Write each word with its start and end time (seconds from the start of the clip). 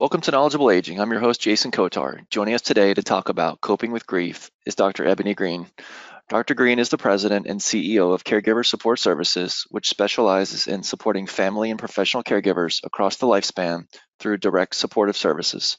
Welcome 0.00 0.20
to 0.20 0.30
Knowledgeable 0.30 0.70
Aging. 0.70 1.00
I'm 1.00 1.10
your 1.10 1.18
host, 1.18 1.40
Jason 1.40 1.72
Kotar. 1.72 2.20
Joining 2.30 2.54
us 2.54 2.62
today 2.62 2.94
to 2.94 3.02
talk 3.02 3.30
about 3.30 3.60
coping 3.60 3.90
with 3.90 4.06
grief 4.06 4.48
is 4.64 4.76
Dr. 4.76 5.04
Ebony 5.04 5.34
Green. 5.34 5.66
Dr. 6.28 6.54
Green 6.54 6.78
is 6.78 6.88
the 6.88 6.96
president 6.96 7.48
and 7.48 7.58
CEO 7.58 8.14
of 8.14 8.22
Caregiver 8.22 8.64
Support 8.64 9.00
Services, 9.00 9.66
which 9.70 9.88
specializes 9.88 10.68
in 10.68 10.84
supporting 10.84 11.26
family 11.26 11.70
and 11.70 11.80
professional 11.80 12.22
caregivers 12.22 12.78
across 12.84 13.16
the 13.16 13.26
lifespan 13.26 13.86
through 14.20 14.36
direct 14.36 14.76
supportive 14.76 15.16
services. 15.16 15.78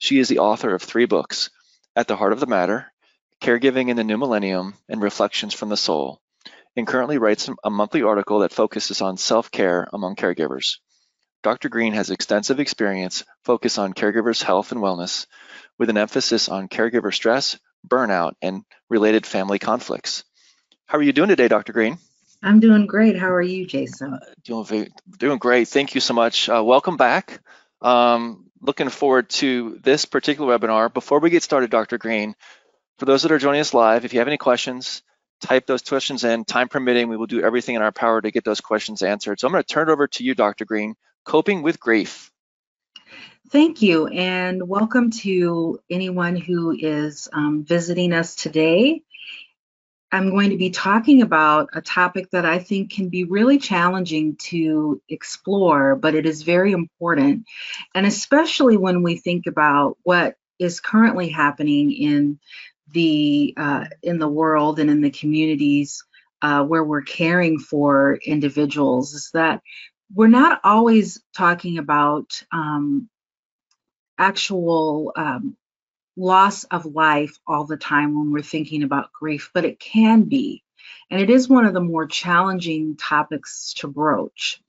She 0.00 0.18
is 0.18 0.26
the 0.26 0.40
author 0.40 0.74
of 0.74 0.82
three 0.82 1.06
books 1.06 1.50
At 1.94 2.08
the 2.08 2.16
Heart 2.16 2.32
of 2.32 2.40
the 2.40 2.48
Matter, 2.48 2.92
Caregiving 3.40 3.88
in 3.88 3.94
the 3.96 4.02
New 4.02 4.18
Millennium, 4.18 4.74
and 4.88 5.00
Reflections 5.00 5.54
from 5.54 5.68
the 5.68 5.76
Soul, 5.76 6.20
and 6.74 6.88
currently 6.88 7.18
writes 7.18 7.48
a 7.62 7.70
monthly 7.70 8.02
article 8.02 8.40
that 8.40 8.52
focuses 8.52 9.00
on 9.00 9.16
self 9.16 9.52
care 9.52 9.88
among 9.92 10.16
caregivers. 10.16 10.78
Dr. 11.44 11.68
Green 11.68 11.92
has 11.92 12.10
extensive 12.10 12.58
experience 12.58 13.22
focused 13.44 13.78
on 13.78 13.92
caregivers' 13.92 14.42
health 14.42 14.72
and 14.72 14.80
wellness, 14.80 15.26
with 15.78 15.90
an 15.90 15.98
emphasis 15.98 16.48
on 16.48 16.68
caregiver 16.68 17.12
stress, 17.12 17.58
burnout, 17.86 18.32
and 18.40 18.64
related 18.88 19.26
family 19.26 19.58
conflicts. 19.58 20.24
How 20.86 20.96
are 20.96 21.02
you 21.02 21.12
doing 21.12 21.28
today, 21.28 21.48
Dr. 21.48 21.74
Green? 21.74 21.98
I'm 22.42 22.60
doing 22.60 22.86
great. 22.86 23.18
How 23.18 23.30
are 23.30 23.42
you, 23.42 23.66
Jason? 23.66 24.14
Uh, 24.14 24.20
doing, 24.42 24.88
doing 25.18 25.36
great. 25.38 25.68
Thank 25.68 25.94
you 25.94 26.00
so 26.00 26.14
much. 26.14 26.48
Uh, 26.48 26.64
welcome 26.64 26.96
back. 26.96 27.40
Um, 27.82 28.46
looking 28.62 28.88
forward 28.88 29.28
to 29.30 29.78
this 29.82 30.06
particular 30.06 30.58
webinar. 30.58 30.92
Before 30.92 31.20
we 31.20 31.28
get 31.28 31.42
started, 31.42 31.68
Dr. 31.68 31.98
Green, 31.98 32.34
for 32.98 33.04
those 33.04 33.20
that 33.22 33.32
are 33.32 33.38
joining 33.38 33.60
us 33.60 33.74
live, 33.74 34.06
if 34.06 34.14
you 34.14 34.20
have 34.20 34.28
any 34.28 34.38
questions, 34.38 35.02
type 35.42 35.66
those 35.66 35.82
questions 35.82 36.24
in. 36.24 36.46
Time 36.46 36.68
permitting, 36.68 37.10
we 37.10 37.18
will 37.18 37.26
do 37.26 37.42
everything 37.42 37.74
in 37.74 37.82
our 37.82 37.92
power 37.92 38.22
to 38.22 38.30
get 38.30 38.44
those 38.44 38.62
questions 38.62 39.02
answered. 39.02 39.40
So 39.40 39.46
I'm 39.46 39.52
going 39.52 39.62
to 39.62 39.66
turn 39.66 39.90
it 39.90 39.92
over 39.92 40.06
to 40.06 40.24
you, 40.24 40.34
Dr. 40.34 40.64
Green. 40.64 40.94
Coping 41.24 41.62
with 41.62 41.80
grief. 41.80 42.30
Thank 43.50 43.82
you, 43.82 44.06
and 44.08 44.68
welcome 44.68 45.10
to 45.10 45.80
anyone 45.90 46.36
who 46.36 46.76
is 46.78 47.28
um, 47.32 47.64
visiting 47.64 48.12
us 48.12 48.34
today. 48.34 49.02
I'm 50.12 50.30
going 50.30 50.50
to 50.50 50.56
be 50.56 50.70
talking 50.70 51.22
about 51.22 51.70
a 51.72 51.80
topic 51.80 52.30
that 52.30 52.46
I 52.46 52.58
think 52.58 52.92
can 52.92 53.08
be 53.08 53.24
really 53.24 53.58
challenging 53.58 54.36
to 54.36 55.02
explore, 55.08 55.96
but 55.96 56.14
it 56.14 56.26
is 56.26 56.42
very 56.42 56.72
important. 56.72 57.46
And 57.94 58.06
especially 58.06 58.76
when 58.76 59.02
we 59.02 59.16
think 59.16 59.46
about 59.46 59.98
what 60.02 60.36
is 60.58 60.80
currently 60.80 61.28
happening 61.30 61.90
in 61.90 62.38
the 62.92 63.54
uh, 63.56 63.86
in 64.02 64.18
the 64.18 64.28
world 64.28 64.78
and 64.78 64.88
in 64.88 65.00
the 65.00 65.10
communities 65.10 66.04
uh, 66.42 66.62
where 66.62 66.84
we're 66.84 67.02
caring 67.02 67.58
for 67.58 68.18
individuals, 68.24 69.14
is 69.14 69.30
that 69.34 69.62
we're 70.12 70.26
not 70.28 70.60
always 70.64 71.22
talking 71.36 71.78
about 71.78 72.42
um, 72.52 73.08
actual 74.18 75.12
um, 75.16 75.56
loss 76.16 76.64
of 76.64 76.86
life 76.86 77.38
all 77.46 77.64
the 77.64 77.76
time 77.76 78.16
when 78.16 78.32
we're 78.32 78.42
thinking 78.42 78.82
about 78.82 79.12
grief, 79.12 79.50
but 79.54 79.64
it 79.64 79.78
can 79.78 80.22
be. 80.22 80.62
And 81.10 81.20
it 81.20 81.30
is 81.30 81.48
one 81.48 81.64
of 81.64 81.74
the 81.74 81.80
more 81.80 82.06
challenging 82.06 82.96
topics 82.96 83.74
to 83.78 83.88
broach. 83.88 84.60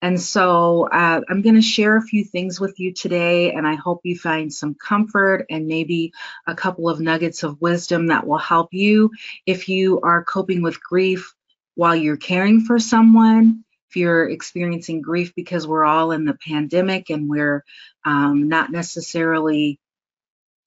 And 0.00 0.20
so 0.20 0.88
uh, 0.88 1.20
I'm 1.28 1.42
going 1.42 1.54
to 1.54 1.62
share 1.62 1.96
a 1.96 2.02
few 2.02 2.24
things 2.24 2.58
with 2.58 2.80
you 2.80 2.92
today, 2.92 3.52
and 3.52 3.66
I 3.66 3.76
hope 3.76 4.00
you 4.02 4.18
find 4.18 4.52
some 4.52 4.74
comfort 4.74 5.46
and 5.48 5.68
maybe 5.68 6.12
a 6.44 6.56
couple 6.56 6.88
of 6.88 6.98
nuggets 6.98 7.44
of 7.44 7.60
wisdom 7.60 8.08
that 8.08 8.26
will 8.26 8.38
help 8.38 8.74
you 8.74 9.12
if 9.46 9.68
you 9.68 10.00
are 10.00 10.24
coping 10.24 10.60
with 10.60 10.82
grief 10.82 11.32
while 11.76 11.94
you're 11.94 12.16
caring 12.16 12.62
for 12.62 12.80
someone 12.80 13.64
if 13.92 13.96
you're 13.96 14.26
experiencing 14.26 15.02
grief 15.02 15.34
because 15.36 15.66
we're 15.66 15.84
all 15.84 16.12
in 16.12 16.24
the 16.24 16.38
pandemic 16.48 17.10
and 17.10 17.28
we're 17.28 17.62
um, 18.06 18.48
not 18.48 18.72
necessarily 18.72 19.78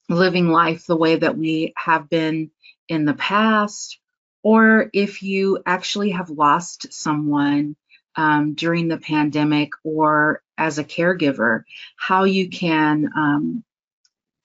living 0.08 0.48
life 0.48 0.86
the 0.86 0.96
way 0.96 1.16
that 1.16 1.36
we 1.36 1.74
have 1.76 2.08
been 2.08 2.52
in 2.88 3.04
the 3.04 3.14
past, 3.14 3.98
or 4.44 4.90
if 4.92 5.24
you 5.24 5.60
actually 5.66 6.10
have 6.10 6.30
lost 6.30 6.92
someone 6.92 7.74
um, 8.14 8.54
during 8.54 8.86
the 8.86 8.96
pandemic 8.96 9.70
or 9.82 10.40
as 10.56 10.78
a 10.78 10.84
caregiver, 10.84 11.64
how 11.96 12.22
you 12.22 12.48
can 12.48 13.10
um, 13.16 13.64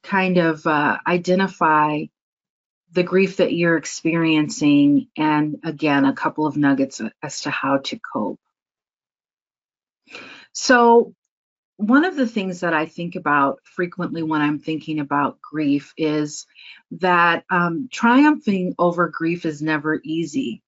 kind 0.02 0.40
of 0.40 0.66
uh, 0.66 0.98
identify 1.06 2.06
the 2.94 3.04
grief 3.04 3.38
that 3.38 3.54
you're 3.54 3.78
experiencing, 3.78 5.08
and 5.16 5.60
again, 5.64 6.04
a 6.04 6.14
couple 6.14 6.48
of 6.48 6.58
nuggets 6.58 7.00
as 7.22 7.42
to 7.42 7.52
how 7.52 7.78
to 7.78 8.00
cope. 8.12 8.40
So, 10.54 11.14
one 11.78 12.06
of 12.06 12.16
the 12.16 12.28
things 12.28 12.60
that 12.60 12.74
I 12.76 12.86
think 12.86 13.16
about 13.16 13.60
frequently 13.64 14.22
when 14.22 14.42
I'm 14.42 14.60
thinking 14.60 15.00
about 15.00 15.42
grief 15.42 15.94
is 15.98 16.46
that 16.92 17.44
um, 17.50 17.90
triumphing 17.92 18.76
over 18.78 19.08
grief 19.08 19.46
is 19.46 19.64
never 19.64 20.00
easy. 20.04 20.62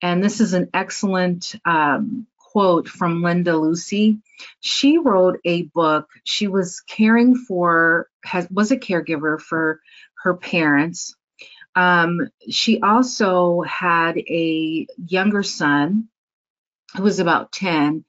And 0.00 0.22
this 0.22 0.40
is 0.40 0.52
an 0.52 0.68
excellent 0.74 1.54
um, 1.64 2.26
quote 2.38 2.88
from 2.88 3.22
Linda 3.22 3.56
Lucy. 3.56 4.18
She 4.60 4.98
wrote 4.98 5.38
a 5.44 5.62
book. 5.62 6.08
She 6.24 6.48
was 6.48 6.80
caring 6.80 7.36
for, 7.36 8.08
has, 8.24 8.48
was 8.50 8.72
a 8.72 8.76
caregiver 8.76 9.40
for 9.40 9.80
her 10.22 10.34
parents. 10.34 11.14
Um, 11.76 12.28
she 12.50 12.80
also 12.80 13.62
had 13.62 14.18
a 14.18 14.86
younger 15.06 15.42
son 15.42 16.08
who 16.96 17.04
was 17.04 17.20
about 17.20 17.52
10 17.52 18.04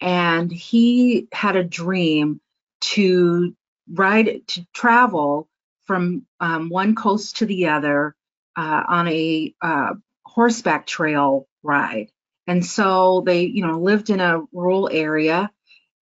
and 0.00 0.50
he 0.50 1.28
had 1.32 1.56
a 1.56 1.64
dream 1.64 2.40
to 2.80 3.54
ride 3.92 4.42
to 4.48 4.66
travel 4.72 5.48
from 5.84 6.26
um, 6.40 6.68
one 6.68 6.94
coast 6.94 7.38
to 7.38 7.46
the 7.46 7.68
other 7.68 8.14
uh, 8.56 8.82
on 8.88 9.08
a 9.08 9.54
uh, 9.60 9.94
horseback 10.24 10.86
trail 10.86 11.46
ride. 11.62 12.10
And 12.46 12.64
so 12.64 13.22
they 13.26 13.42
you 13.42 13.66
know 13.66 13.78
lived 13.78 14.10
in 14.10 14.20
a 14.20 14.42
rural 14.52 14.88
area 14.90 15.50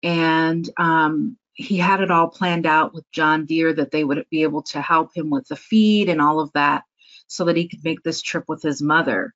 and 0.02 0.68
um, 0.76 1.36
he 1.54 1.76
had 1.76 2.00
it 2.00 2.10
all 2.10 2.28
planned 2.28 2.66
out 2.66 2.94
with 2.94 3.04
john 3.10 3.44
deere 3.44 3.72
that 3.72 3.90
they 3.90 4.04
would 4.04 4.24
be 4.30 4.44
able 4.44 4.62
to 4.62 4.80
help 4.80 5.10
him 5.12 5.28
with 5.28 5.48
the 5.48 5.56
feed 5.56 6.08
and 6.08 6.20
all 6.20 6.38
of 6.38 6.52
that 6.52 6.84
so 7.28 7.44
that 7.44 7.56
he 7.56 7.68
could 7.68 7.84
make 7.84 8.02
this 8.02 8.22
trip 8.22 8.44
with 8.48 8.62
his 8.62 8.82
mother. 8.82 9.34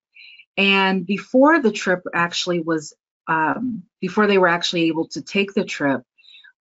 And 0.57 1.07
before 1.07 1.61
the 1.61 1.71
trip 1.71 2.03
actually 2.13 2.61
was 2.61 2.95
um, 3.27 3.85
before 4.01 4.27
they 4.27 4.39
were 4.39 4.49
actually 4.49 4.85
able 4.85 5.09
to 5.09 5.23
take 5.23 5.55
the 5.55 5.65
trip, 5.65 6.03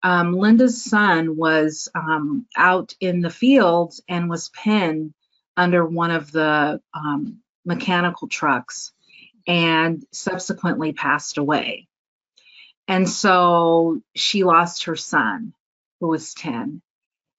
um, 0.02 0.32
Linda's 0.32 0.82
son 0.82 1.36
was 1.36 1.88
um, 1.94 2.46
out 2.56 2.94
in 3.00 3.20
the 3.20 3.30
fields 3.30 4.00
and 4.08 4.30
was 4.30 4.48
pinned 4.48 5.12
under 5.56 5.84
one 5.84 6.10
of 6.10 6.32
the 6.32 6.80
um, 6.94 7.40
mechanical 7.64 8.28
trucks 8.28 8.92
and 9.46 10.04
subsequently 10.12 10.92
passed 10.92 11.38
away. 11.38 11.86
And 12.88 13.08
so 13.08 14.00
she 14.14 14.42
lost 14.42 14.84
her 14.84 14.96
son, 14.96 15.52
who 16.00 16.08
was 16.08 16.34
10. 16.34 16.82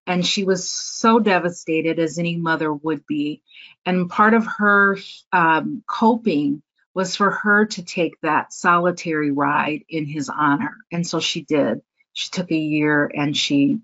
And 0.07 0.25
she 0.25 0.43
was 0.43 0.69
so 0.69 1.19
devastated, 1.19 1.99
as 1.99 2.17
any 2.17 2.35
mother 2.35 2.71
would 2.73 3.05
be. 3.05 3.41
And 3.85 4.09
part 4.09 4.33
of 4.33 4.45
her 4.57 4.97
um, 5.31 5.83
coping 5.87 6.61
was 6.93 7.15
for 7.15 7.31
her 7.31 7.65
to 7.65 7.83
take 7.83 8.19
that 8.21 8.53
solitary 8.53 9.31
ride 9.31 9.83
in 9.87 10.05
his 10.05 10.29
honor. 10.29 10.75
And 10.91 11.05
so 11.05 11.19
she 11.19 11.41
did. 11.41 11.81
She 12.13 12.29
took 12.29 12.51
a 12.51 12.55
year 12.55 13.09
and 13.13 13.35
she 13.35 13.79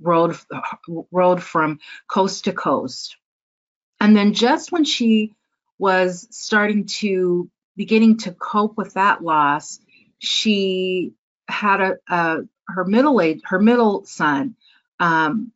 rode 0.00 0.36
rode 1.12 1.42
from 1.42 1.78
coast 2.08 2.44
to 2.44 2.52
coast. 2.52 3.16
And 4.00 4.16
then 4.16 4.34
just 4.34 4.72
when 4.72 4.84
she 4.84 5.34
was 5.78 6.26
starting 6.30 6.86
to 6.86 7.48
beginning 7.76 8.18
to 8.18 8.32
cope 8.32 8.76
with 8.76 8.94
that 8.94 9.22
loss, 9.22 9.78
she 10.18 11.12
had 11.48 11.80
a, 11.80 11.96
a 12.08 12.38
her 12.68 12.84
middle 12.84 13.20
age 13.20 13.40
her 13.44 13.60
middle 13.60 14.04
son 14.04 14.56
um, 14.98 15.52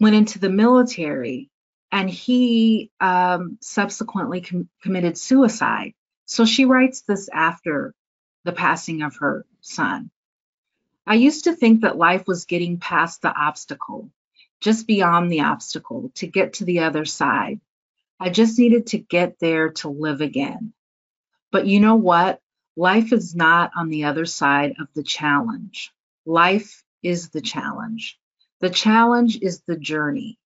went 0.00 0.16
into 0.16 0.40
the 0.40 0.50
military 0.50 1.50
and 1.92 2.08
he 2.08 2.90
um, 3.00 3.58
subsequently 3.60 4.40
com- 4.40 4.68
committed 4.82 5.18
suicide. 5.18 5.92
So 6.24 6.46
she 6.46 6.64
writes 6.64 7.02
this 7.02 7.28
after 7.32 7.94
the 8.44 8.52
passing 8.52 9.02
of 9.02 9.16
her 9.16 9.44
son. 9.60 10.10
I 11.06 11.14
used 11.14 11.44
to 11.44 11.54
think 11.54 11.82
that 11.82 11.98
life 11.98 12.26
was 12.26 12.46
getting 12.46 12.78
past 12.78 13.20
the 13.20 13.32
obstacle, 13.32 14.10
just 14.60 14.86
beyond 14.86 15.30
the 15.30 15.40
obstacle, 15.40 16.10
to 16.14 16.26
get 16.26 16.54
to 16.54 16.64
the 16.64 16.80
other 16.80 17.04
side. 17.04 17.60
I 18.18 18.30
just 18.30 18.58
needed 18.58 18.86
to 18.88 18.98
get 18.98 19.38
there 19.38 19.70
to 19.70 19.88
live 19.88 20.22
again. 20.22 20.72
But 21.50 21.66
you 21.66 21.80
know 21.80 21.96
what? 21.96 22.40
Life 22.76 23.12
is 23.12 23.34
not 23.34 23.72
on 23.76 23.90
the 23.90 24.04
other 24.04 24.24
side 24.24 24.76
of 24.80 24.88
the 24.94 25.02
challenge. 25.02 25.92
Life 26.24 26.84
is 27.02 27.28
the 27.30 27.42
challenge. 27.42 28.18
The 28.60 28.70
challenge 28.70 29.38
is 29.42 29.62
the 29.66 29.76
journey. 29.76 30.38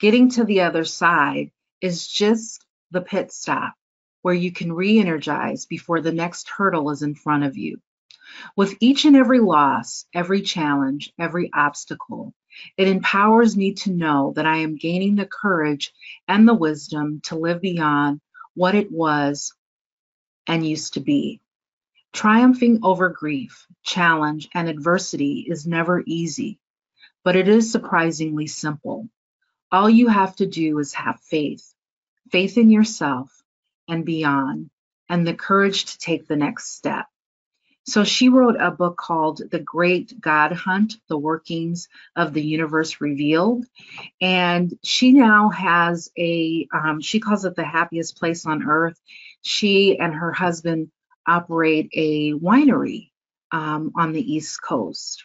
Getting 0.00 0.30
to 0.30 0.44
the 0.44 0.62
other 0.62 0.86
side 0.86 1.50
is 1.82 2.08
just 2.08 2.64
the 2.90 3.02
pit 3.02 3.30
stop 3.32 3.74
where 4.22 4.32
you 4.32 4.50
can 4.50 4.72
re 4.72 4.98
energize 4.98 5.66
before 5.66 6.00
the 6.00 6.10
next 6.10 6.48
hurdle 6.48 6.88
is 6.88 7.02
in 7.02 7.14
front 7.14 7.44
of 7.44 7.58
you. 7.58 7.82
With 8.56 8.78
each 8.80 9.04
and 9.04 9.14
every 9.14 9.40
loss, 9.40 10.06
every 10.14 10.40
challenge, 10.40 11.12
every 11.18 11.50
obstacle, 11.52 12.32
it 12.78 12.88
empowers 12.88 13.58
me 13.58 13.74
to 13.74 13.92
know 13.92 14.32
that 14.36 14.46
I 14.46 14.58
am 14.58 14.76
gaining 14.76 15.16
the 15.16 15.26
courage 15.26 15.92
and 16.26 16.48
the 16.48 16.54
wisdom 16.54 17.20
to 17.24 17.36
live 17.36 17.60
beyond 17.60 18.22
what 18.54 18.74
it 18.74 18.90
was 18.90 19.52
and 20.46 20.66
used 20.66 20.94
to 20.94 21.00
be. 21.00 21.42
Triumphing 22.14 22.80
over 22.82 23.10
grief, 23.10 23.66
challenge, 23.82 24.48
and 24.54 24.66
adversity 24.66 25.44
is 25.46 25.66
never 25.66 26.02
easy, 26.06 26.58
but 27.22 27.36
it 27.36 27.48
is 27.48 27.70
surprisingly 27.70 28.46
simple. 28.46 29.10
All 29.72 29.88
you 29.88 30.08
have 30.08 30.34
to 30.36 30.46
do 30.46 30.78
is 30.78 30.94
have 30.94 31.20
faith, 31.20 31.72
faith 32.30 32.58
in 32.58 32.70
yourself 32.70 33.30
and 33.88 34.04
beyond, 34.04 34.70
and 35.08 35.26
the 35.26 35.34
courage 35.34 35.84
to 35.86 35.98
take 35.98 36.26
the 36.26 36.36
next 36.36 36.76
step. 36.76 37.06
So 37.84 38.04
she 38.04 38.28
wrote 38.28 38.56
a 38.58 38.70
book 38.70 38.96
called 38.96 39.40
The 39.50 39.58
Great 39.58 40.20
God 40.20 40.52
Hunt 40.52 40.94
The 41.08 41.18
Workings 41.18 41.88
of 42.14 42.32
the 42.32 42.42
Universe 42.42 43.00
Revealed. 43.00 43.64
And 44.20 44.76
she 44.84 45.12
now 45.12 45.48
has 45.48 46.10
a, 46.16 46.68
um, 46.72 47.00
she 47.00 47.20
calls 47.20 47.44
it 47.44 47.56
the 47.56 47.64
happiest 47.64 48.18
place 48.18 48.46
on 48.46 48.68
earth. 48.68 49.00
She 49.42 49.98
and 49.98 50.14
her 50.14 50.32
husband 50.32 50.90
operate 51.26 51.90
a 51.94 52.32
winery 52.34 53.10
um, 53.50 53.92
on 53.96 54.12
the 54.12 54.34
East 54.34 54.60
Coast. 54.62 55.24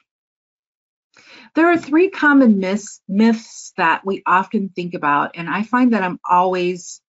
There 1.56 1.72
are 1.72 1.78
three 1.78 2.10
common 2.10 2.60
myths, 2.60 3.02
myths 3.08 3.74
that 3.78 4.06
we 4.06 4.22
often 4.26 4.70
think 4.70 4.94
about, 4.94 5.32
and 5.36 5.50
I 5.50 5.64
find 5.64 5.94
that 5.94 6.04
I'm 6.04 6.20
always 6.30 7.02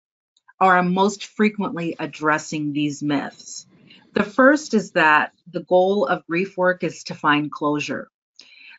or 0.60 0.76
I'm 0.76 0.94
most 0.94 1.26
frequently 1.26 1.96
addressing 1.98 2.72
these 2.72 3.02
myths. 3.02 3.66
The 4.14 4.22
first 4.24 4.72
is 4.72 4.92
that 4.92 5.32
the 5.50 5.64
goal 5.64 6.06
of 6.06 6.26
grief 6.26 6.56
work 6.56 6.82
is 6.82 7.04
to 7.04 7.14
find 7.14 7.50
closure. 7.50 8.08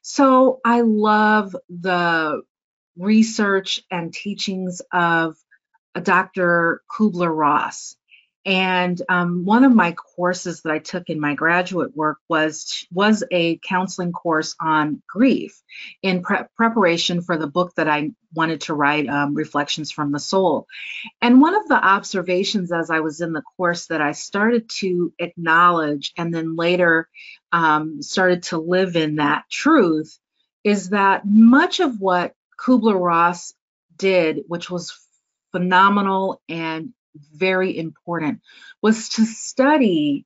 So 0.01 0.59
I 0.65 0.81
love 0.81 1.55
the 1.69 2.41
research 2.97 3.83
and 3.91 4.13
teachings 4.13 4.81
of 4.91 5.35
Dr. 6.01 6.81
Kubler 6.89 7.35
Ross. 7.35 7.95
And 8.47 9.01
um, 9.09 9.43
one 9.43 9.65
of 9.65 9.75
my 9.75 9.91
courses 9.91 10.61
that 10.61 10.71
I 10.71 10.79
took 10.79 11.09
in 11.09 11.19
my 11.19 11.35
graduate 11.35 11.93
work 11.97 12.19
was 12.29 12.87
was 12.93 13.21
a 13.29 13.57
counseling 13.57 14.13
course 14.13 14.55
on 14.57 15.03
grief 15.05 15.61
in 16.01 16.21
pre- 16.21 16.45
preparation 16.55 17.21
for 17.21 17.35
the 17.35 17.47
book 17.47 17.73
that 17.75 17.89
I 17.89 18.11
wanted 18.33 18.61
to 18.61 18.73
write, 18.73 19.09
um, 19.09 19.33
Reflections 19.33 19.91
from 19.91 20.13
the 20.13 20.19
Soul. 20.19 20.65
And 21.21 21.41
one 21.41 21.55
of 21.55 21.67
the 21.67 21.75
observations 21.75 22.71
as 22.71 22.89
I 22.89 23.01
was 23.01 23.19
in 23.19 23.33
the 23.33 23.43
course 23.57 23.87
that 23.87 23.99
I 23.99 24.13
started 24.13 24.69
to 24.77 25.11
acknowledge 25.19 26.13
and 26.17 26.33
then 26.33 26.55
later 26.55 27.09
um, 27.51 28.01
started 28.01 28.43
to 28.43 28.59
live 28.59 28.95
in 28.95 29.17
that 29.17 29.43
truth 29.51 30.17
is 30.63 30.91
that 30.91 31.23
much 31.25 31.81
of 31.81 31.99
what 31.99 32.33
Kubler 32.57 32.97
Ross 32.97 33.53
did, 33.97 34.43
which 34.47 34.69
was 34.69 34.97
phenomenal 35.51 36.41
and 36.47 36.93
very 37.33 37.77
important 37.77 38.41
was 38.81 39.09
to 39.09 39.25
study 39.25 40.25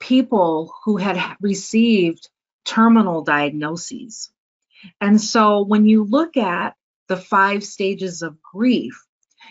people 0.00 0.74
who 0.84 0.96
had 0.96 1.36
received 1.40 2.28
terminal 2.64 3.22
diagnoses. 3.22 4.30
And 5.00 5.20
so 5.20 5.62
when 5.62 5.86
you 5.86 6.04
look 6.04 6.36
at 6.36 6.74
the 7.08 7.16
five 7.16 7.64
stages 7.64 8.22
of 8.22 8.42
grief, 8.42 9.02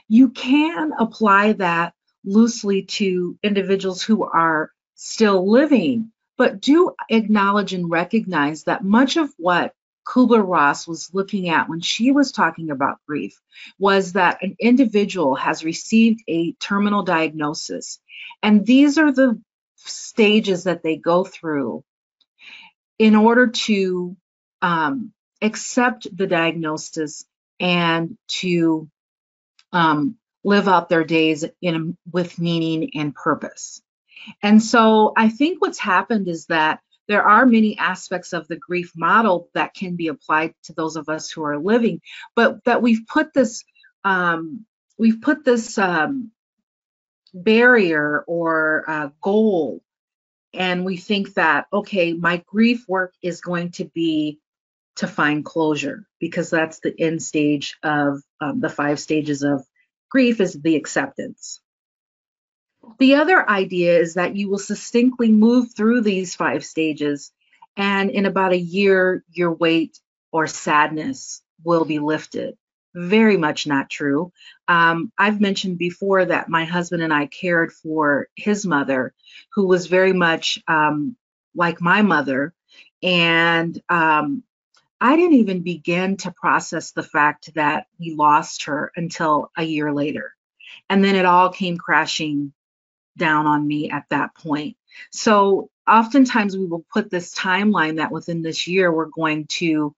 you 0.07 0.29
can 0.29 0.91
apply 0.99 1.53
that 1.53 1.93
loosely 2.25 2.83
to 2.83 3.37
individuals 3.43 4.01
who 4.01 4.23
are 4.23 4.71
still 4.95 5.49
living, 5.49 6.11
but 6.37 6.61
do 6.61 6.93
acknowledge 7.09 7.73
and 7.73 7.89
recognize 7.89 8.63
that 8.63 8.83
much 8.83 9.17
of 9.17 9.31
what 9.37 9.73
Kubler 10.05 10.45
Ross 10.45 10.87
was 10.87 11.13
looking 11.13 11.49
at 11.49 11.69
when 11.69 11.81
she 11.81 12.11
was 12.11 12.31
talking 12.31 12.71
about 12.71 12.99
grief 13.07 13.39
was 13.79 14.13
that 14.13 14.39
an 14.41 14.55
individual 14.59 15.35
has 15.35 15.63
received 15.63 16.21
a 16.27 16.53
terminal 16.53 17.03
diagnosis. 17.03 17.99
And 18.41 18.65
these 18.65 18.97
are 18.97 19.11
the 19.11 19.41
stages 19.77 20.65
that 20.65 20.83
they 20.83 20.97
go 20.97 21.23
through 21.23 21.83
in 22.99 23.15
order 23.15 23.47
to 23.47 24.15
um, 24.61 25.13
accept 25.41 26.07
the 26.15 26.27
diagnosis 26.27 27.25
and 27.59 28.17
to 28.27 28.89
um, 29.71 30.17
live 30.43 30.67
out 30.67 30.89
their 30.89 31.03
days 31.03 31.45
in 31.61 31.97
with 32.11 32.39
meaning 32.39 32.91
and 32.95 33.15
purpose. 33.15 33.81
And 34.41 34.61
so 34.61 35.13
I 35.17 35.29
think 35.29 35.61
what's 35.61 35.79
happened 35.79 36.27
is 36.27 36.45
that 36.47 36.79
there 37.07 37.23
are 37.23 37.45
many 37.45 37.77
aspects 37.77 38.33
of 38.33 38.47
the 38.47 38.55
grief 38.55 38.91
model 38.95 39.49
that 39.53 39.73
can 39.73 39.95
be 39.95 40.07
applied 40.07 40.53
to 40.63 40.73
those 40.73 40.95
of 40.95 41.09
us 41.09 41.31
who 41.31 41.43
are 41.43 41.57
living, 41.57 42.01
but 42.35 42.63
that 42.65 42.81
we've 42.81 43.05
put 43.07 43.33
this 43.33 43.63
um, 44.03 44.65
we've 44.97 45.21
put 45.21 45.43
this 45.45 45.77
um, 45.77 46.31
barrier 47.33 48.23
or 48.27 48.83
uh, 48.87 49.09
goal, 49.21 49.81
and 50.53 50.85
we 50.85 50.97
think 50.97 51.33
that 51.35 51.67
okay, 51.73 52.13
my 52.13 52.43
grief 52.45 52.85
work 52.87 53.13
is 53.21 53.41
going 53.41 53.71
to 53.71 53.85
be 53.85 54.39
to 54.97 55.07
find 55.07 55.43
closure 55.43 56.05
because 56.19 56.49
that's 56.49 56.79
the 56.79 56.93
end 56.99 57.21
stage 57.21 57.77
of 57.83 58.21
um, 58.39 58.59
the 58.59 58.69
five 58.69 58.99
stages 58.99 59.43
of 59.43 59.65
grief 60.09 60.39
is 60.39 60.53
the 60.53 60.75
acceptance. 60.75 61.59
The 62.99 63.15
other 63.15 63.49
idea 63.49 63.97
is 63.97 64.15
that 64.15 64.35
you 64.35 64.49
will 64.49 64.59
succinctly 64.59 65.31
move 65.31 65.73
through 65.75 66.01
these 66.01 66.35
five 66.35 66.65
stages, 66.65 67.31
and 67.75 68.09
in 68.09 68.25
about 68.25 68.53
a 68.53 68.57
year, 68.57 69.23
your 69.31 69.53
weight 69.53 69.99
or 70.31 70.47
sadness 70.47 71.41
will 71.63 71.85
be 71.85 71.99
lifted. 71.99 72.57
Very 72.95 73.37
much 73.37 73.65
not 73.65 73.89
true. 73.89 74.31
Um, 74.67 75.11
I've 75.17 75.41
mentioned 75.41 75.77
before 75.79 76.25
that 76.25 76.49
my 76.49 76.65
husband 76.65 77.01
and 77.01 77.13
I 77.13 77.25
cared 77.27 77.71
for 77.71 78.27
his 78.35 78.65
mother, 78.65 79.13
who 79.53 79.65
was 79.65 79.87
very 79.87 80.13
much 80.13 80.59
um, 80.67 81.15
like 81.55 81.81
my 81.81 82.01
mother. 82.03 82.53
And 83.01 83.81
um, 83.89 84.43
I 85.01 85.15
didn't 85.15 85.37
even 85.37 85.63
begin 85.63 86.17
to 86.17 86.31
process 86.31 86.91
the 86.91 87.03
fact 87.03 87.53
that 87.55 87.87
we 87.99 88.13
lost 88.13 88.65
her 88.65 88.91
until 88.95 89.51
a 89.57 89.63
year 89.63 89.91
later. 89.91 90.33
And 90.89 91.03
then 91.03 91.15
it 91.15 91.25
all 91.25 91.49
came 91.49 91.77
crashing 91.77 92.53
down 93.17 93.47
on 93.47 93.65
me 93.67 93.89
at 93.89 94.05
that 94.09 94.35
point. 94.35 94.77
So 95.11 95.69
oftentimes 95.87 96.57
we 96.57 96.65
will 96.65 96.85
put 96.93 97.09
this 97.09 97.33
timeline 97.33 97.97
that 97.97 98.11
within 98.11 98.41
this 98.41 98.67
year 98.67 98.91
we're 98.91 99.05
going 99.05 99.47
to 99.47 99.95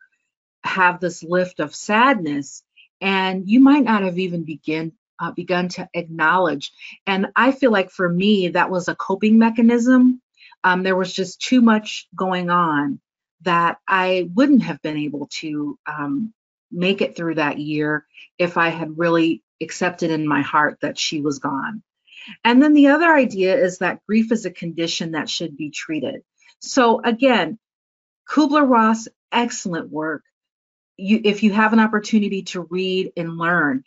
have 0.63 0.99
this 0.99 1.23
lift 1.23 1.59
of 1.59 1.75
sadness 1.75 2.63
and 3.01 3.47
you 3.47 3.59
might 3.59 3.83
not 3.83 4.03
have 4.03 4.17
even 4.17 4.43
begin 4.43 4.93
uh, 5.19 5.31
begun 5.31 5.69
to 5.69 5.87
acknowledge. 5.93 6.71
And 7.07 7.27
i 7.35 7.51
feel 7.51 7.71
like 7.71 7.91
for 7.91 8.09
me 8.09 8.49
that 8.49 8.69
was 8.69 8.87
a 8.87 8.95
coping 8.95 9.37
mechanism. 9.37 10.21
Um, 10.63 10.81
there 10.83 10.95
was 10.95 11.13
just 11.13 11.39
too 11.39 11.61
much 11.61 12.07
going 12.15 12.49
on 12.49 12.99
that 13.41 13.77
i 13.87 14.29
wouldn't 14.33 14.63
have 14.63 14.81
been 14.81 14.97
able 14.97 15.27
to 15.31 15.77
um, 15.85 16.33
make 16.71 17.01
it 17.01 17.15
through 17.15 17.35
that 17.35 17.59
year 17.59 18.05
if 18.37 18.57
i 18.57 18.69
had 18.69 18.97
really 18.97 19.41
accepted 19.61 20.11
in 20.11 20.27
my 20.27 20.41
heart 20.41 20.77
that 20.81 20.97
she 20.97 21.21
was 21.21 21.39
gone 21.39 21.81
and 22.43 22.61
then 22.61 22.73
the 22.73 22.87
other 22.87 23.11
idea 23.11 23.55
is 23.55 23.79
that 23.79 24.05
grief 24.05 24.31
is 24.31 24.45
a 24.45 24.51
condition 24.51 25.11
that 25.11 25.29
should 25.29 25.55
be 25.55 25.69
treated. 25.69 26.23
So 26.59 27.01
again, 27.03 27.59
Kubler-Ross, 28.27 29.07
excellent 29.31 29.91
work. 29.91 30.23
You, 30.97 31.21
if 31.23 31.43
you 31.43 31.51
have 31.53 31.73
an 31.73 31.79
opportunity 31.79 32.43
to 32.43 32.61
read 32.61 33.11
and 33.17 33.37
learn 33.37 33.83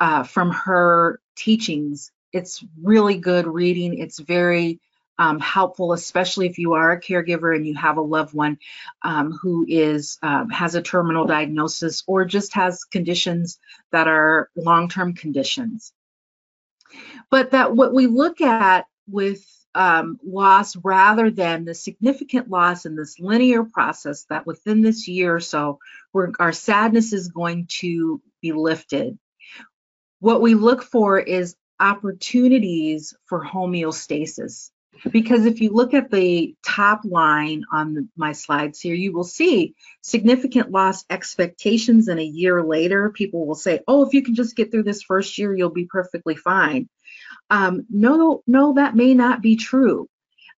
uh, 0.00 0.22
from 0.22 0.50
her 0.52 1.20
teachings, 1.36 2.12
it's 2.32 2.64
really 2.80 3.18
good 3.18 3.46
reading. 3.46 3.98
It's 3.98 4.18
very 4.18 4.80
um, 5.18 5.38
helpful, 5.38 5.92
especially 5.92 6.46
if 6.46 6.58
you 6.58 6.72
are 6.72 6.92
a 6.92 7.00
caregiver 7.00 7.54
and 7.54 7.66
you 7.66 7.74
have 7.74 7.98
a 7.98 8.02
loved 8.02 8.32
one 8.32 8.58
um, 9.02 9.32
who 9.32 9.66
is 9.68 10.18
um, 10.22 10.48
has 10.50 10.74
a 10.74 10.82
terminal 10.82 11.26
diagnosis 11.26 12.02
or 12.06 12.24
just 12.24 12.54
has 12.54 12.84
conditions 12.84 13.58
that 13.90 14.08
are 14.08 14.48
long-term 14.56 15.14
conditions 15.14 15.92
but 17.30 17.50
that 17.52 17.74
what 17.74 17.94
we 17.94 18.06
look 18.06 18.40
at 18.40 18.86
with 19.08 19.44
um, 19.74 20.18
loss 20.24 20.76
rather 20.76 21.30
than 21.30 21.64
the 21.64 21.74
significant 21.74 22.48
loss 22.50 22.84
in 22.84 22.94
this 22.94 23.18
linear 23.18 23.64
process 23.64 24.24
that 24.24 24.46
within 24.46 24.82
this 24.82 25.08
year 25.08 25.36
or 25.36 25.40
so 25.40 25.78
our 26.38 26.52
sadness 26.52 27.12
is 27.12 27.28
going 27.28 27.66
to 27.68 28.20
be 28.42 28.52
lifted. 28.52 29.18
What 30.20 30.42
we 30.42 30.54
look 30.54 30.82
for 30.82 31.18
is 31.18 31.56
opportunities 31.80 33.14
for 33.24 33.44
homeostasis 33.44 34.70
because 35.10 35.46
if 35.46 35.60
you 35.60 35.70
look 35.70 35.94
at 35.94 36.10
the 36.10 36.54
top 36.64 37.00
line 37.04 37.64
on 37.72 38.08
my 38.16 38.32
slides 38.32 38.80
here, 38.80 38.94
you 38.94 39.12
will 39.12 39.24
see 39.24 39.74
significant 40.02 40.70
loss 40.70 41.04
expectations 41.10 42.08
and 42.08 42.20
a 42.20 42.24
year 42.24 42.62
later, 42.62 43.10
people 43.10 43.46
will 43.46 43.54
say, 43.54 43.80
oh, 43.88 44.06
if 44.06 44.14
you 44.14 44.22
can 44.22 44.34
just 44.34 44.56
get 44.56 44.70
through 44.70 44.84
this 44.84 45.02
first 45.02 45.38
year, 45.38 45.54
you'll 45.54 45.70
be 45.70 45.86
perfectly 45.86 46.36
fine. 46.36 46.88
Um, 47.50 47.86
no, 47.90 48.42
no, 48.46 48.74
that 48.74 48.94
may 48.94 49.14
not 49.14 49.42
be 49.42 49.56
true. 49.56 50.08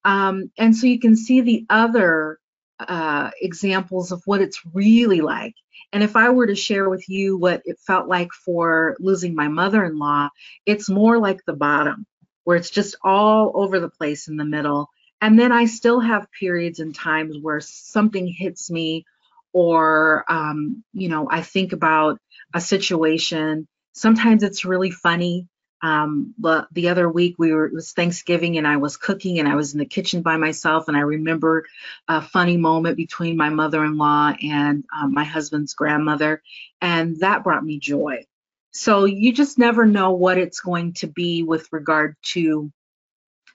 Um, 0.04 0.50
and 0.58 0.76
so 0.76 0.86
you 0.86 0.98
can 0.98 1.16
see 1.16 1.40
the 1.40 1.66
other 1.70 2.38
uh, 2.80 3.30
examples 3.40 4.12
of 4.12 4.22
what 4.24 4.40
it's 4.40 4.60
really 4.72 5.20
like. 5.20 5.54
And 5.92 6.02
if 6.02 6.16
I 6.16 6.30
were 6.30 6.46
to 6.46 6.54
share 6.54 6.88
with 6.88 7.08
you 7.08 7.36
what 7.36 7.62
it 7.64 7.78
felt 7.86 8.08
like 8.08 8.32
for 8.32 8.96
losing 8.98 9.34
my 9.34 9.48
mother 9.48 9.84
in 9.84 9.98
law, 9.98 10.30
it's 10.64 10.88
more 10.88 11.18
like 11.18 11.40
the 11.46 11.52
bottom, 11.52 12.06
where 12.44 12.56
it's 12.56 12.70
just 12.70 12.96
all 13.02 13.52
over 13.54 13.80
the 13.80 13.90
place 13.90 14.28
in 14.28 14.36
the 14.36 14.44
middle. 14.44 14.90
And 15.20 15.38
then 15.38 15.52
I 15.52 15.66
still 15.66 16.00
have 16.00 16.32
periods 16.32 16.80
and 16.80 16.94
times 16.94 17.36
where 17.40 17.60
something 17.60 18.26
hits 18.26 18.70
me, 18.70 19.04
or, 19.52 20.24
um, 20.28 20.82
you 20.92 21.08
know, 21.08 21.28
I 21.30 21.42
think 21.42 21.72
about 21.72 22.18
a 22.54 22.60
situation. 22.60 23.68
Sometimes 23.92 24.42
it's 24.42 24.64
really 24.64 24.90
funny. 24.90 25.48
Um, 25.82 26.32
but 26.38 26.68
the 26.70 26.90
other 26.90 27.08
week 27.08 27.34
we 27.38 27.52
were 27.52 27.66
it 27.66 27.74
was 27.74 27.92
Thanksgiving 27.92 28.56
and 28.56 28.68
I 28.68 28.76
was 28.76 28.96
cooking 28.96 29.40
and 29.40 29.48
I 29.48 29.56
was 29.56 29.72
in 29.72 29.80
the 29.80 29.84
kitchen 29.84 30.22
by 30.22 30.36
myself 30.36 30.86
and 30.86 30.96
I 30.96 31.00
remember 31.00 31.64
a 32.06 32.22
funny 32.22 32.56
moment 32.56 32.96
between 32.96 33.36
my 33.36 33.50
mother-in-law 33.50 34.34
and 34.44 34.84
um, 34.96 35.12
my 35.12 35.24
husband's 35.24 35.74
grandmother 35.74 36.40
and 36.80 37.18
that 37.18 37.42
brought 37.42 37.64
me 37.64 37.80
joy. 37.80 38.24
So 38.72 39.04
you 39.04 39.32
just 39.32 39.58
never 39.58 39.86
know 39.86 40.12
what 40.12 40.38
it's 40.38 40.60
going 40.60 40.94
to 40.94 41.06
be 41.06 41.42
with 41.42 41.68
regard 41.72 42.16
to 42.32 42.72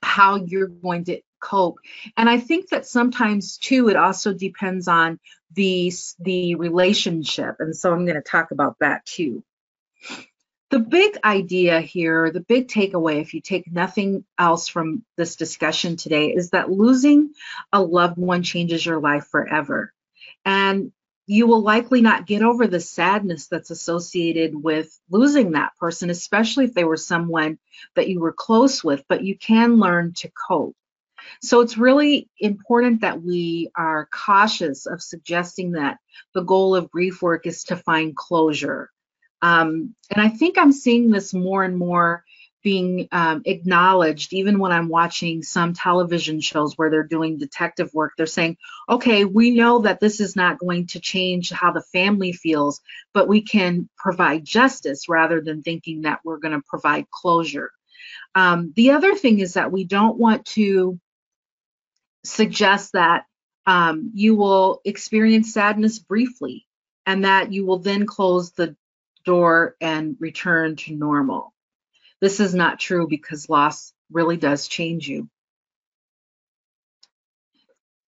how 0.02 0.36
you're 0.36 0.68
going 0.68 1.06
to 1.06 1.22
cope. 1.40 1.80
And 2.16 2.30
I 2.30 2.40
think 2.40 2.70
that 2.70 2.86
sometimes 2.86 3.58
too 3.58 3.90
it 3.90 3.96
also 3.96 4.34
depends 4.34 4.88
on 4.88 5.20
the 5.54 5.92
the 6.20 6.56
relationship 6.56 7.56
and 7.60 7.76
so 7.76 7.94
I'm 7.94 8.06
going 8.06 8.16
to 8.16 8.22
talk 8.22 8.52
about 8.52 8.78
that 8.80 9.06
too 9.06 9.44
the 10.70 10.80
big 10.80 11.18
idea 11.24 11.80
here, 11.80 12.30
the 12.32 12.42
big 12.42 12.68
takeaway, 12.68 13.22
if 13.22 13.34
you 13.34 13.42
take 13.42 13.72
nothing 13.72 14.26
else 14.38 14.68
from 14.68 15.04
this 15.16 15.38
discussion 15.38 15.96
today, 15.96 16.28
is 16.28 16.50
that 16.50 16.70
losing 16.70 17.34
a 17.72 17.82
loved 17.82 18.18
one 18.18 18.44
changes 18.44 18.86
your 18.86 19.00
life 19.00 19.28
forever. 19.28 19.94
And 20.44 20.92
you 21.28 21.46
will 21.46 21.62
likely 21.62 22.02
not 22.02 22.26
get 22.26 22.42
over 22.42 22.68
the 22.68 22.80
sadness 22.80 23.48
that's 23.48 23.70
associated 23.70 24.56
with 24.56 24.98
losing 25.10 25.52
that 25.52 25.76
person, 25.78 26.10
especially 26.10 26.66
if 26.66 26.74
they 26.74 26.86
were 26.86 26.98
someone 26.98 27.60
that 27.96 28.10
you 28.10 28.20
were 28.20 28.34
close 28.34 28.84
with, 28.84 29.04
but 29.08 29.24
you 29.24 29.38
can 29.38 29.78
learn 29.78 30.14
to 30.14 30.32
cope. 30.48 30.76
So 31.42 31.62
it's 31.62 31.78
really 31.78 32.30
important 32.40 33.02
that 33.02 33.22
we 33.22 33.70
are 33.76 34.08
cautious 34.12 34.86
of 34.86 35.02
suggesting 35.02 35.74
that 35.74 35.98
the 36.34 36.44
goal 36.44 36.76
of 36.76 36.90
grief 36.90 37.22
work 37.22 37.46
is 37.46 37.66
to 37.66 37.76
find 37.76 38.16
closure 38.16 38.90
um, 39.42 39.96
and 40.10 40.22
I 40.22 40.30
think 40.30 40.58
I'm 40.58 40.72
seeing 40.72 41.12
this 41.12 41.34
more 41.34 41.64
and 41.64 41.78
more 41.78 42.24
being 42.64 43.08
um, 43.12 43.44
acknowledged, 43.46 44.34
even 44.34 44.60
when 44.60 44.72
I'm 44.72 44.90
watching 44.90 45.44
some 45.44 45.74
television 45.74 46.42
shows 46.42 46.74
where 46.76 46.90
they're 46.90 47.04
doing 47.04 47.38
detective 47.38 47.94
work. 47.94 48.14
They're 48.18 48.26
saying, 48.26 48.58
okay, 48.90 49.26
we 49.26 49.52
know 49.52 49.80
that 49.80 50.00
this 50.00 50.20
is 50.20 50.36
not 50.36 50.60
going 50.60 50.88
to 50.88 51.00
change 51.00 51.50
how 51.50 51.72
the 51.72 51.84
family 51.94 52.34
feels, 52.34 52.82
but 53.14 53.28
we 53.28 53.42
can 53.42 53.90
provide 53.98 54.44
justice 54.44 55.08
rather 55.08 55.42
than 55.42 55.62
thinking 55.62 56.02
that 56.02 56.20
we're 56.24 56.40
going 56.40 56.54
to 56.54 56.64
provide 56.68 57.10
closure. 57.10 57.72
Um, 58.36 58.74
the 58.76 58.92
other 58.92 59.16
thing 59.16 59.40
is 59.40 59.54
that 59.54 59.72
we 59.72 59.84
don't 59.84 60.18
want 60.18 60.46
to 60.46 61.00
suggest 62.24 62.94
that 62.94 63.26
um, 63.66 64.12
you 64.14 64.36
will 64.36 64.82
experience 64.86 65.54
sadness 65.54 66.00
briefly 66.00 66.66
and 67.06 67.26
that 67.26 67.52
you 67.52 67.66
will 67.66 67.80
then 67.80 68.06
close 68.06 68.52
the 68.52 68.76
door 69.26 69.76
and 69.82 70.16
return 70.20 70.76
to 70.78 70.96
normal. 70.96 71.54
This 72.22 72.40
is 72.40 72.56
not 72.56 72.80
true 72.80 73.08
because 73.08 73.50
loss 73.50 73.94
really 74.12 74.38
does 74.38 74.68
change 74.68 75.08
you. 75.08 75.30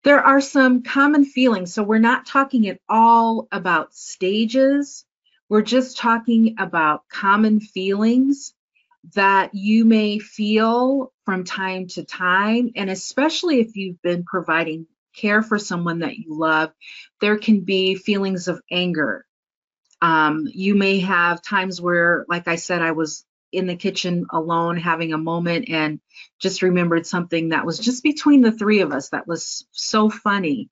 There 0.04 0.20
are 0.20 0.42
some 0.42 0.82
common 0.82 1.26
feelings. 1.26 1.74
So 1.74 1.84
we're 1.84 2.00
not 2.00 2.26
talking 2.26 2.68
at 2.68 2.80
all 2.90 3.48
about 3.52 3.94
stages. 3.94 5.06
We're 5.50 5.62
just 5.62 5.98
talking 5.98 6.56
about 6.58 7.04
common 7.10 7.60
feelings 7.60 8.54
that 9.14 9.54
you 9.54 9.86
may 9.86 10.20
feel 10.20 11.12
from 11.26 11.44
time 11.44 11.88
to 11.88 12.04
time. 12.04 12.72
And 12.76 12.90
especially 12.90 13.60
if 13.60 13.76
you've 13.76 14.02
been 14.02 14.24
providing 14.24 14.88
care 15.16 15.44
for 15.44 15.60
someone 15.60 16.00
that 16.00 16.18
you 16.18 16.38
love, 16.38 16.72
there 17.20 17.38
can 17.38 17.62
be 17.62 17.96
feelings 17.96 18.48
of 18.48 18.62
anger, 18.72 19.26
um, 20.02 20.48
you 20.52 20.74
may 20.76 21.00
have 21.00 21.44
times 21.44 21.80
where, 21.80 22.26
like 22.28 22.48
I 22.48 22.56
said, 22.56 22.82
I 22.82 22.92
was 22.92 23.24
in 23.52 23.68
the 23.68 23.76
kitchen 23.76 24.26
alone 24.32 24.78
having 24.78 25.14
a 25.14 25.18
moment 25.18 25.70
and 25.70 26.00
just 26.40 26.62
remembered 26.62 27.06
something 27.06 27.50
that 27.50 27.66
was 27.66 27.80
just 27.80 28.04
between 28.04 28.42
the 28.42 28.52
three 28.52 28.82
of 28.82 28.92
us 28.92 29.10
that 29.10 29.28
was 29.28 29.66
so 29.72 30.10
funny. 30.10 30.70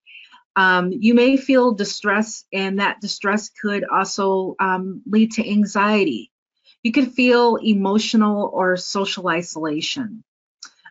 Um, 0.55 0.91
you 0.91 1.13
may 1.13 1.37
feel 1.37 1.73
distress, 1.73 2.43
and 2.51 2.79
that 2.79 3.01
distress 3.01 3.49
could 3.49 3.85
also 3.85 4.55
um, 4.59 5.01
lead 5.05 5.33
to 5.33 5.49
anxiety. 5.49 6.31
You 6.83 6.91
could 6.91 7.13
feel 7.13 7.57
emotional 7.57 8.49
or 8.53 8.77
social 8.77 9.27
isolation, 9.27 10.23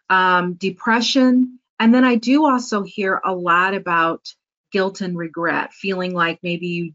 um, 0.08 0.54
depression, 0.54 1.58
and 1.78 1.94
then 1.94 2.04
I 2.04 2.16
do 2.16 2.46
also 2.46 2.82
hear 2.82 3.20
a 3.24 3.32
lot 3.34 3.74
about 3.74 4.32
guilt 4.72 5.00
and 5.00 5.16
regret, 5.16 5.72
feeling 5.72 6.14
like 6.14 6.40
maybe 6.42 6.66
you 6.68 6.92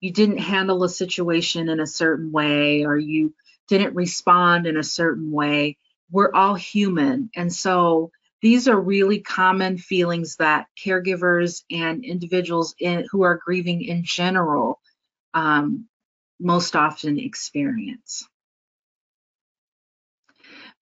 you 0.00 0.12
didn't 0.12 0.38
handle 0.38 0.84
a 0.84 0.88
situation 0.88 1.68
in 1.68 1.80
a 1.80 1.86
certain 1.86 2.30
way 2.30 2.84
or 2.84 2.96
you 2.96 3.34
didn't 3.68 3.94
respond 3.94 4.66
in 4.66 4.76
a 4.76 4.82
certain 4.82 5.30
way. 5.30 5.76
We're 6.10 6.32
all 6.32 6.54
human. 6.54 7.30
And 7.34 7.52
so 7.52 8.10
these 8.42 8.68
are 8.68 8.80
really 8.80 9.20
common 9.20 9.78
feelings 9.78 10.36
that 10.36 10.66
caregivers 10.78 11.64
and 11.70 12.04
individuals 12.04 12.74
in, 12.78 13.06
who 13.10 13.22
are 13.22 13.40
grieving 13.42 13.82
in 13.82 14.04
general 14.04 14.80
um, 15.34 15.86
most 16.38 16.76
often 16.76 17.18
experience. 17.18 18.28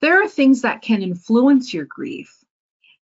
There 0.01 0.23
are 0.23 0.29
things 0.29 0.63
that 0.63 0.83
can 0.83 1.03
influence 1.03 1.73
your 1.73 1.87
grief. 1.87 2.37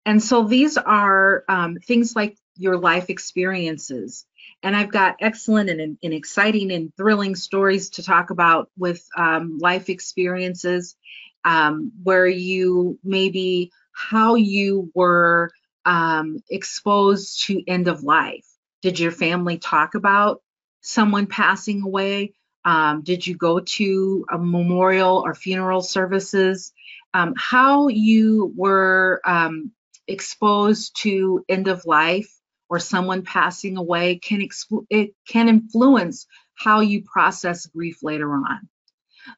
And 0.05 0.23
so 0.23 0.45
these 0.45 0.77
are 0.77 1.45
um, 1.49 1.77
things 1.77 2.17
like 2.17 2.37
your 2.57 2.77
life 2.77 3.09
experiences, 3.09 4.27
and 4.63 4.77
I've 4.77 4.93
got 4.93 5.17
excellent 5.21 5.71
and, 5.71 5.99
and 6.03 6.15
exciting 6.15 6.71
and 6.71 6.95
thrilling 6.97 7.35
stories 7.35 7.91
to 7.91 8.03
talk 8.03 8.31
about 8.31 8.71
with 8.77 9.07
um, 9.17 9.59
life 9.59 9.89
experiences 9.89 10.97
um, 11.45 11.93
where 12.03 12.27
you 12.27 12.99
maybe 13.03 13.73
how 13.93 14.35
you 14.35 14.91
were 14.95 15.51
um, 15.85 16.43
exposed 16.51 17.47
to 17.47 17.63
end 17.67 17.89
of 17.89 18.03
life. 18.03 18.47
Did 18.83 18.99
your 18.99 19.13
family 19.13 19.59
talk 19.59 19.95
about 19.95 20.43
someone 20.83 21.27
passing 21.27 21.83
away? 21.83 22.35
Um, 22.65 23.03
did 23.03 23.27
you 23.27 23.37
go 23.37 23.61
to 23.61 24.27
a 24.31 24.39
memorial 24.39 25.23
or 25.25 25.35
funeral 25.35 25.81
services? 25.81 26.73
Um, 27.15 27.35
how 27.37 27.89
you 27.89 28.53
were 28.57 29.21
um, 29.25 29.73
exposed 30.07 30.97
to 31.03 31.45
end 31.49 31.69
of 31.69 31.87
life 31.87 32.31
or 32.71 32.79
someone 32.79 33.23
passing 33.23 33.77
away 33.77 34.17
can 34.17 34.49
it 34.89 35.15
can 35.29 35.49
influence 35.49 36.27
how 36.55 36.81
you 36.81 37.03
process 37.03 37.67
grief 37.67 37.99
later 38.03 38.33
on. 38.33 38.69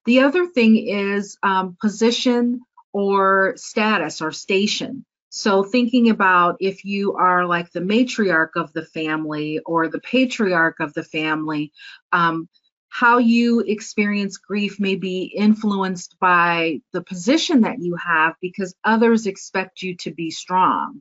The 0.05 0.21
other 0.21 0.47
thing 0.47 0.77
is 0.77 1.39
um, 1.43 1.77
position 1.81 2.61
or 2.93 3.55
status 3.57 4.21
or 4.21 4.31
station. 4.31 5.05
So 5.31 5.63
thinking 5.63 6.11
about 6.11 6.57
if 6.61 6.85
you 6.85 7.15
are 7.15 7.47
like 7.47 7.73
the 7.73 7.81
matriarch 7.81 8.51
of 8.55 8.73
the 8.75 8.85
family 8.85 9.61
or 9.65 9.89
the 9.89 10.01
patriarch 10.01 10.79
of 10.81 10.93
the 10.93 11.03
family, 11.03 11.73
um, 12.13 12.51
how 12.91 13.17
you 13.17 13.61
experience 13.61 14.37
grief 14.37 14.79
may 14.79 14.97
be 14.97 15.23
influenced 15.23 16.17
by 16.21 16.83
the 16.93 17.03
position 17.03 17.63
that 17.63 17.79
you 17.79 17.97
have 17.97 18.35
because 18.43 18.75
others 18.85 19.27
expect 19.27 19.81
you 19.81 19.97
to 19.97 20.11
be 20.11 20.31
strong 20.31 21.01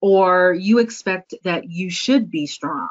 or 0.00 0.54
you 0.54 0.78
expect 0.78 1.34
that 1.44 1.70
you 1.70 1.90
should 1.90 2.30
be 2.30 2.46
strong. 2.46 2.88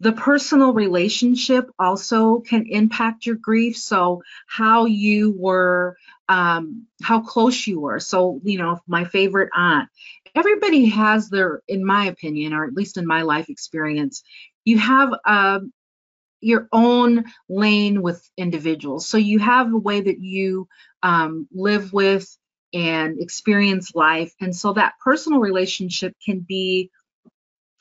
The 0.00 0.12
personal 0.12 0.72
relationship 0.72 1.70
also 1.78 2.40
can 2.40 2.66
impact 2.66 3.26
your 3.26 3.36
grief. 3.36 3.76
So, 3.76 4.22
how 4.46 4.86
you 4.86 5.34
were, 5.36 5.96
um, 6.26 6.86
how 7.02 7.20
close 7.20 7.66
you 7.66 7.80
were. 7.80 8.00
So, 8.00 8.40
you 8.42 8.58
know, 8.58 8.80
my 8.86 9.04
favorite 9.04 9.50
aunt, 9.54 9.90
everybody 10.34 10.86
has 10.86 11.28
their, 11.28 11.60
in 11.68 11.84
my 11.84 12.06
opinion, 12.06 12.54
or 12.54 12.64
at 12.64 12.72
least 12.72 12.96
in 12.96 13.06
my 13.06 13.22
life 13.22 13.50
experience, 13.50 14.22
you 14.64 14.78
have 14.78 15.12
uh, 15.26 15.60
your 16.40 16.66
own 16.72 17.24
lane 17.50 18.00
with 18.00 18.26
individuals. 18.38 19.06
So, 19.06 19.18
you 19.18 19.38
have 19.38 19.70
a 19.70 19.78
way 19.78 20.00
that 20.00 20.18
you 20.18 20.66
um, 21.02 21.46
live 21.52 21.92
with 21.92 22.26
and 22.72 23.20
experience 23.20 23.94
life. 23.94 24.32
And 24.40 24.54
so 24.54 24.72
that 24.74 24.94
personal 25.02 25.40
relationship 25.40 26.14
can 26.24 26.40
be 26.40 26.90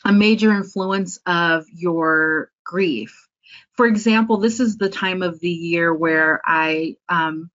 a 0.05 0.11
major 0.13 0.51
influence 0.51 1.19
of 1.25 1.65
your 1.73 2.51
grief. 2.63 3.27
For 3.73 3.85
example, 3.85 4.37
this 4.37 4.59
is 4.59 4.77
the 4.77 4.89
time 4.89 5.21
of 5.23 5.39
the 5.39 5.49
year 5.49 5.93
where 5.93 6.41
I 6.45 6.95
um, 7.07 7.49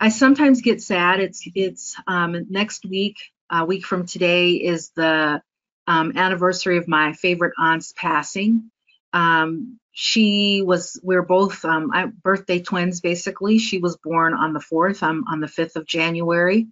I 0.00 0.10
sometimes 0.10 0.62
get 0.62 0.82
sad. 0.82 1.20
It's 1.20 1.42
it's 1.54 1.96
um, 2.06 2.46
next 2.48 2.84
week 2.84 3.16
a 3.50 3.64
week 3.64 3.84
from 3.84 4.06
today 4.06 4.52
is 4.52 4.90
the 4.90 5.42
um, 5.86 6.12
anniversary 6.16 6.76
of 6.76 6.86
my 6.86 7.14
favorite 7.14 7.54
aunt's 7.58 7.92
passing. 7.96 8.70
Um, 9.12 9.78
she 10.00 10.62
was, 10.62 11.00
we 11.02 11.16
are 11.16 11.24
both 11.24 11.64
um, 11.64 11.90
birthday 12.22 12.60
twins, 12.60 13.00
basically. 13.00 13.58
She 13.58 13.80
was 13.80 13.96
born 13.96 14.32
on 14.32 14.52
the 14.52 14.60
4th, 14.60 15.02
I'm 15.02 15.24
on 15.24 15.40
the 15.40 15.48
5th 15.48 15.74
of 15.74 15.88
January. 15.88 16.68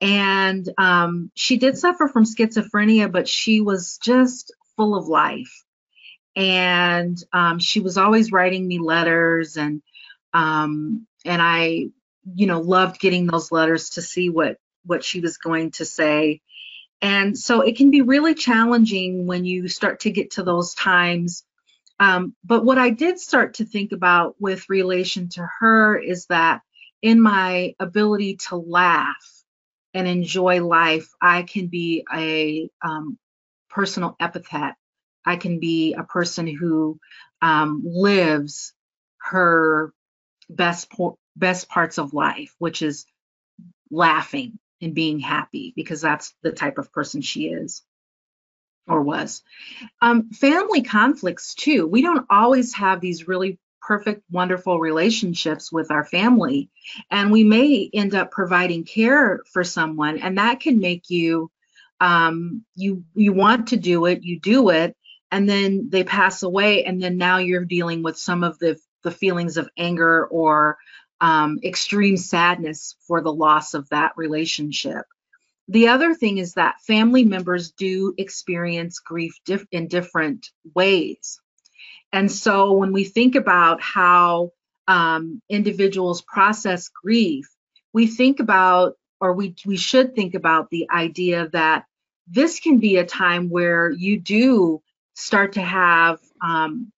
And 0.00 0.66
um, 0.78 1.30
she 1.34 1.58
did 1.58 1.76
suffer 1.76 2.08
from 2.08 2.24
schizophrenia, 2.24 3.12
but 3.12 3.28
she 3.28 3.60
was 3.60 3.98
just 4.02 4.54
full 4.74 4.96
of 4.96 5.06
life. 5.06 5.64
And 6.34 7.22
um, 7.30 7.58
she 7.58 7.80
was 7.80 7.98
always 7.98 8.32
writing 8.32 8.66
me 8.66 8.78
letters, 8.78 9.58
and 9.58 9.82
um, 10.32 11.06
and 11.26 11.42
I, 11.42 11.88
you 12.24 12.46
know, 12.46 12.62
loved 12.62 13.00
getting 13.00 13.26
those 13.26 13.52
letters 13.52 13.90
to 13.90 14.02
see 14.02 14.30
what 14.30 14.56
what 14.86 15.04
she 15.04 15.20
was 15.20 15.36
going 15.36 15.72
to 15.72 15.84
say. 15.84 16.40
And 17.02 17.36
so 17.36 17.60
it 17.60 17.76
can 17.76 17.90
be 17.90 18.00
really 18.00 18.34
challenging 18.34 19.26
when 19.26 19.44
you 19.44 19.68
start 19.68 20.00
to 20.00 20.10
get 20.10 20.30
to 20.32 20.42
those 20.42 20.72
times. 20.72 21.44
Um, 21.98 22.34
but 22.44 22.64
what 22.64 22.78
I 22.78 22.90
did 22.90 23.18
start 23.18 23.54
to 23.54 23.64
think 23.64 23.92
about 23.92 24.36
with 24.38 24.68
relation 24.68 25.28
to 25.30 25.48
her 25.60 25.96
is 25.96 26.26
that 26.26 26.60
in 27.02 27.20
my 27.20 27.74
ability 27.78 28.36
to 28.48 28.56
laugh 28.56 29.44
and 29.94 30.06
enjoy 30.06 30.62
life, 30.62 31.08
I 31.22 31.42
can 31.42 31.68
be 31.68 32.04
a 32.12 32.68
um, 32.82 33.18
personal 33.70 34.16
epithet. 34.20 34.74
I 35.24 35.36
can 35.36 35.58
be 35.58 35.94
a 35.94 36.04
person 36.04 36.46
who 36.46 36.98
um, 37.40 37.82
lives 37.84 38.72
her 39.18 39.92
best 40.48 40.90
best 41.34 41.68
parts 41.68 41.98
of 41.98 42.14
life, 42.14 42.54
which 42.58 42.82
is 42.82 43.06
laughing 43.90 44.58
and 44.80 44.94
being 44.94 45.18
happy 45.18 45.72
because 45.76 46.00
that's 46.00 46.34
the 46.42 46.52
type 46.52 46.78
of 46.78 46.92
person 46.92 47.22
she 47.22 47.46
is 47.48 47.82
or 48.86 49.02
was. 49.02 49.42
Um, 50.00 50.30
family 50.30 50.82
conflicts, 50.82 51.54
too. 51.54 51.86
We 51.86 52.02
don't 52.02 52.26
always 52.30 52.74
have 52.74 53.00
these 53.00 53.28
really 53.28 53.58
perfect, 53.86 54.22
wonderful 54.30 54.80
relationships 54.80 55.70
with 55.70 55.90
our 55.90 56.04
family. 56.04 56.70
And 57.10 57.30
we 57.30 57.44
may 57.44 57.88
end 57.92 58.14
up 58.14 58.30
providing 58.30 58.84
care 58.84 59.40
for 59.52 59.62
someone, 59.64 60.18
and 60.18 60.38
that 60.38 60.60
can 60.60 60.80
make 60.80 61.08
you. 61.08 61.50
Um, 61.98 62.64
you 62.74 63.04
you 63.14 63.32
want 63.32 63.68
to 63.68 63.78
do 63.78 64.04
it, 64.04 64.22
you 64.22 64.38
do 64.38 64.68
it, 64.68 64.94
and 65.30 65.48
then 65.48 65.88
they 65.88 66.04
pass 66.04 66.42
away, 66.42 66.84
and 66.84 67.02
then 67.02 67.16
now 67.16 67.38
you're 67.38 67.64
dealing 67.64 68.02
with 68.02 68.18
some 68.18 68.44
of 68.44 68.58
the 68.58 68.78
the 69.02 69.10
feelings 69.10 69.56
of 69.56 69.70
anger 69.78 70.26
or 70.26 70.76
um, 71.20 71.58
extreme 71.64 72.16
sadness 72.16 72.96
for 73.06 73.22
the 73.22 73.32
loss 73.32 73.74
of 73.74 73.88
that 73.88 74.12
relationship. 74.16 75.06
The 75.68 75.88
other 75.88 76.14
thing 76.14 76.38
is 76.38 76.54
that 76.54 76.80
family 76.80 77.24
members 77.24 77.72
do 77.72 78.14
experience 78.18 79.00
grief 79.00 79.34
in 79.72 79.88
different 79.88 80.50
ways. 80.74 81.40
And 82.12 82.30
so 82.30 82.72
when 82.72 82.92
we 82.92 83.04
think 83.04 83.34
about 83.34 83.80
how 83.80 84.52
um, 84.86 85.42
individuals 85.48 86.22
process 86.22 86.88
grief, 86.88 87.48
we 87.92 88.06
think 88.06 88.38
about, 88.38 88.94
or 89.20 89.32
we, 89.32 89.54
we 89.66 89.76
should 89.76 90.14
think 90.14 90.34
about 90.34 90.70
the 90.70 90.88
idea 90.90 91.48
that 91.52 91.84
this 92.28 92.60
can 92.60 92.78
be 92.78 92.96
a 92.96 93.06
time 93.06 93.50
where 93.50 93.90
you 93.90 94.20
do 94.20 94.82
start 95.14 95.54
to 95.54 95.62
have 95.62 96.20
um, 96.40 96.92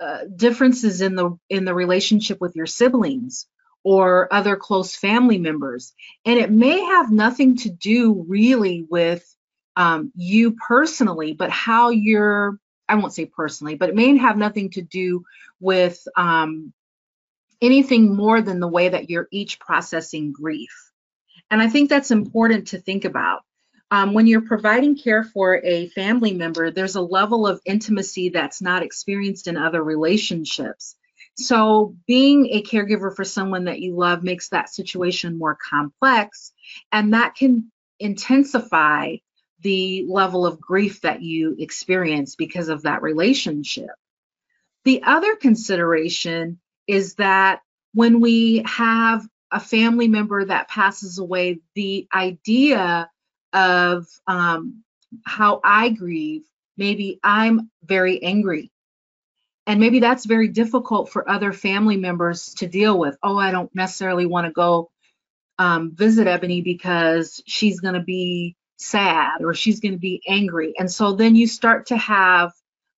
uh, 0.00 0.24
differences 0.34 1.00
in 1.02 1.14
the 1.14 1.38
in 1.50 1.66
the 1.66 1.74
relationship 1.74 2.40
with 2.40 2.56
your 2.56 2.66
siblings 2.66 3.46
or 3.82 4.32
other 4.32 4.56
close 4.56 4.94
family 4.94 5.38
members. 5.38 5.92
And 6.24 6.38
it 6.38 6.50
may 6.50 6.80
have 6.80 7.10
nothing 7.10 7.56
to 7.58 7.70
do 7.70 8.24
really 8.28 8.86
with 8.88 9.24
um, 9.76 10.12
you 10.14 10.52
personally 10.52 11.32
but 11.32 11.50
how 11.50 11.90
you're 11.90 12.58
i 12.88 12.94
won't 12.94 13.14
say 13.14 13.24
personally 13.24 13.76
but 13.76 13.88
it 13.88 13.94
may 13.94 14.16
have 14.16 14.36
nothing 14.36 14.70
to 14.70 14.82
do 14.82 15.24
with 15.60 16.06
um, 16.16 16.72
anything 17.62 18.14
more 18.14 18.42
than 18.42 18.60
the 18.60 18.68
way 18.68 18.88
that 18.88 19.10
you're 19.10 19.28
each 19.30 19.60
processing 19.60 20.32
grief. 20.32 20.92
And 21.50 21.62
i 21.62 21.68
think 21.68 21.88
that's 21.88 22.10
important 22.10 22.68
to 22.68 22.78
think 22.78 23.04
about. 23.04 23.42
Um, 23.92 24.14
when 24.14 24.28
you're 24.28 24.42
providing 24.42 24.96
care 24.96 25.24
for 25.24 25.56
a 25.64 25.88
family 25.88 26.32
member, 26.32 26.70
there's 26.70 26.94
a 26.94 27.00
level 27.00 27.46
of 27.46 27.60
intimacy 27.64 28.28
that's 28.28 28.62
not 28.62 28.84
experienced 28.84 29.48
in 29.48 29.56
other 29.56 29.82
relationships. 29.82 30.94
So, 31.36 31.96
being 32.06 32.46
a 32.46 32.62
caregiver 32.62 33.14
for 33.14 33.24
someone 33.24 33.64
that 33.64 33.80
you 33.80 33.96
love 33.96 34.22
makes 34.22 34.50
that 34.50 34.68
situation 34.68 35.38
more 35.38 35.56
complex, 35.56 36.52
and 36.92 37.14
that 37.14 37.34
can 37.34 37.70
intensify 37.98 39.16
the 39.62 40.06
level 40.08 40.46
of 40.46 40.60
grief 40.60 41.02
that 41.02 41.22
you 41.22 41.56
experience 41.58 42.34
because 42.34 42.68
of 42.68 42.82
that 42.82 43.02
relationship. 43.02 43.90
The 44.84 45.02
other 45.02 45.36
consideration 45.36 46.58
is 46.86 47.14
that 47.16 47.60
when 47.92 48.20
we 48.20 48.62
have 48.66 49.26
a 49.50 49.60
family 49.60 50.08
member 50.08 50.44
that 50.44 50.68
passes 50.68 51.18
away, 51.18 51.60
the 51.74 52.06
idea 52.14 53.10
of 53.52 54.06
um, 54.26 54.82
how 55.24 55.60
I 55.64 55.90
grieve, 55.90 56.42
maybe 56.76 57.18
I'm 57.22 57.70
very 57.84 58.22
angry. 58.22 58.70
And 59.70 59.78
maybe 59.78 60.00
that's 60.00 60.26
very 60.26 60.48
difficult 60.48 61.10
for 61.10 61.30
other 61.30 61.52
family 61.52 61.96
members 61.96 62.54
to 62.54 62.66
deal 62.66 62.98
with. 62.98 63.16
Oh, 63.22 63.38
I 63.38 63.52
don't 63.52 63.72
necessarily 63.72 64.26
want 64.26 64.48
to 64.48 64.52
go 64.52 64.90
um, 65.60 65.92
visit 65.94 66.26
Ebony 66.26 66.60
because 66.60 67.40
she's 67.46 67.78
going 67.78 67.94
to 67.94 68.02
be 68.02 68.56
sad 68.78 69.42
or 69.42 69.54
she's 69.54 69.78
going 69.78 69.92
to 69.92 69.98
be 69.98 70.22
angry. 70.26 70.74
And 70.76 70.90
so 70.90 71.12
then 71.12 71.36
you 71.36 71.46
start 71.46 71.86
to 71.86 71.96
have 71.96 72.50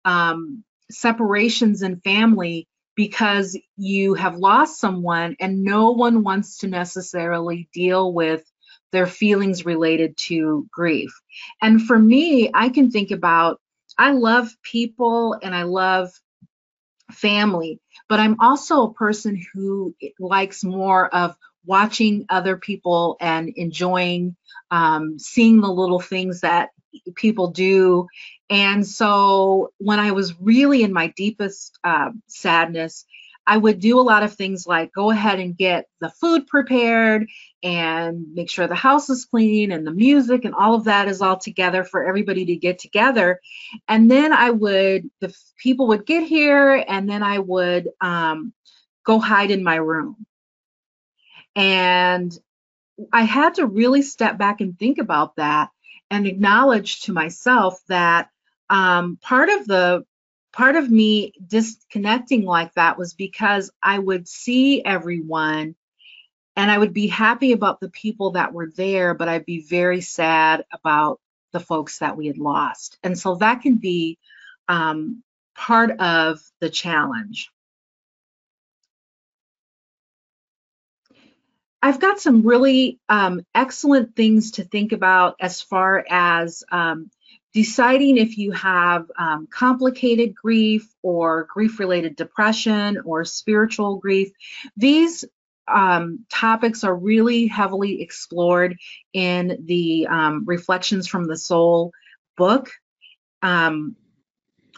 um, 0.07 0.65
separations 0.91 1.83
in 1.83 2.01
family 2.01 2.67
because 2.97 3.55
you 3.77 4.15
have 4.15 4.39
lost 4.39 4.81
someone 4.81 5.37
and 5.41 5.65
no 5.65 5.91
one 5.91 6.23
wants 6.23 6.57
to 6.61 6.69
necessarily 6.69 7.69
deal 7.75 8.15
with 8.15 8.51
their 8.93 9.07
feelings 9.07 9.67
related 9.67 10.17
to 10.17 10.67
grief. 10.73 11.13
And 11.61 11.83
for 11.83 11.99
me, 11.99 12.51
I 12.55 12.71
can 12.71 12.91
think 12.91 13.11
about 13.11 13.61
I 13.99 14.13
love 14.13 14.49
people 14.63 15.37
and 15.43 15.55
I 15.55 15.65
love 15.65 16.11
family, 17.12 17.81
but 18.09 18.20
I'm 18.20 18.40
also 18.40 18.83
a 18.83 18.94
person 18.94 19.42
who 19.53 19.94
likes 20.18 20.64
more 20.64 21.09
of 21.14 21.37
watching 21.64 22.27
other 22.29 22.57
people 22.57 23.16
and 23.20 23.48
enjoying 23.57 24.37
um, 24.70 25.18
seeing 25.18 25.61
the 25.61 25.72
little 25.72 26.01
things 26.01 26.40
that 26.40 26.70
people 27.14 27.48
do. 27.48 28.07
And 28.51 28.87
so 28.87 29.72
when 29.79 30.01
I 30.01 30.12
was 30.12 30.38
really 30.40 30.83
in 30.83 30.92
my 30.92 31.09
deepest 31.16 31.79
uh, 31.85 32.11
sadness, 32.27 33.05
I 33.46 33.57
would 33.57 33.81
do 33.81 33.98
a 33.98 34.02
lot 34.02 34.22
of 34.22 34.35
things 34.35 34.66
like 34.66 34.92
go 34.92 35.11
ahead 35.11 35.40
and 35.40 35.57
get 35.57 35.87
the 36.00 36.11
food 36.11 36.46
prepared 36.46 37.26
and 37.62 38.26
make 38.35 38.50
sure 38.50 38.66
the 38.66 38.74
house 38.74 39.11
is 39.11 39.24
clean 39.24 39.72
and 39.72 39.87
the 39.87 39.92
music 39.92 40.44
and 40.44 40.55
all 40.55 40.74
of 40.74 40.85
that 40.85 41.09
is 41.09 41.20
all 41.20 41.37
together 41.37 41.85
for 41.85 42.05
everybody 42.07 42.46
to 42.46 42.57
get 42.57 42.78
together. 42.78 43.40
And 43.88 44.11
then 44.11 44.33
I 44.33 44.50
would, 44.50 45.11
the 45.20 45.35
people 45.59 45.88
would 45.88 46.07
get 46.07 46.22
here 46.22 46.85
and 46.87 47.09
then 47.09 47.22
I 47.22 47.38
would 47.38 47.88
um, 48.00 48.52
go 49.05 49.18
hide 49.18 49.50
in 49.50 49.64
my 49.64 49.76
room. 49.76 50.24
And 51.57 52.37
I 53.12 53.22
had 53.22 53.55
to 53.55 53.66
really 53.66 54.02
step 54.02 54.38
back 54.38 54.61
and 54.61 54.78
think 54.78 54.98
about 54.98 55.37
that 55.37 55.70
and 56.11 56.26
acknowledge 56.26 57.02
to 57.02 57.12
myself 57.12 57.81
that 57.88 58.28
um, 58.70 59.18
part 59.20 59.48
of 59.48 59.66
the 59.66 60.05
part 60.53 60.77
of 60.77 60.91
me 60.91 61.33
disconnecting 61.47 62.45
like 62.45 62.75
that 62.75 62.99
was 62.99 63.15
because 63.15 63.71
I 63.83 63.99
would 63.99 64.29
see 64.29 64.85
everyone 64.85 65.75
and 66.57 66.71
I 66.71 66.77
would 66.77 66.93
be 66.93 67.07
happy 67.07 67.53
about 67.53 67.81
the 67.81 67.88
people 67.88 68.33
that 68.33 68.53
were 68.53 68.71
there, 68.77 69.15
but 69.15 69.29
I'd 69.29 69.47
be 69.47 69.62
very 69.62 70.03
sad 70.03 70.65
about 70.73 71.19
the 71.53 71.61
folks 71.61 71.99
that 71.99 72.17
we 72.17 72.27
had 72.27 72.38
lost. 72.38 72.99
And 73.03 73.19
so 73.19 73.37
that 73.37 73.62
can 73.62 73.77
be 73.77 74.19
um, 74.69 75.23
part 75.55 75.99
of 75.99 76.41
the 76.61 76.69
challenge. 76.71 77.51
I've 81.85 82.01
got 82.01 82.21
some 82.21 82.47
really 82.47 83.01
um, 83.09 83.45
excellent 83.55 84.15
things 84.15 84.53
to 84.53 84.65
think 84.65 84.93
about 84.93 85.37
as 85.41 85.62
far 85.62 86.05
as 86.09 86.62
um, 86.71 87.11
deciding 87.53 88.17
if 88.17 88.38
you 88.38 88.53
have 88.53 89.11
um, 89.19 89.47
complicated 89.51 90.35
grief 90.35 90.88
or 91.03 91.47
grief 91.53 91.79
related 91.79 92.17
depression 92.17 92.99
or 93.05 93.25
spiritual 93.25 93.99
grief. 93.99 94.31
These 94.77 95.25
um, 95.69 96.25
topics 96.31 96.85
are 96.85 96.95
really 96.95 97.47
heavily 97.47 98.03
explored 98.03 98.79
in 99.12 99.65
the 99.65 100.07
um, 100.09 100.45
Reflections 100.47 101.07
from 101.07 101.27
the 101.27 101.37
Soul 101.37 101.93
book. 102.37 102.71
Um, 103.43 103.97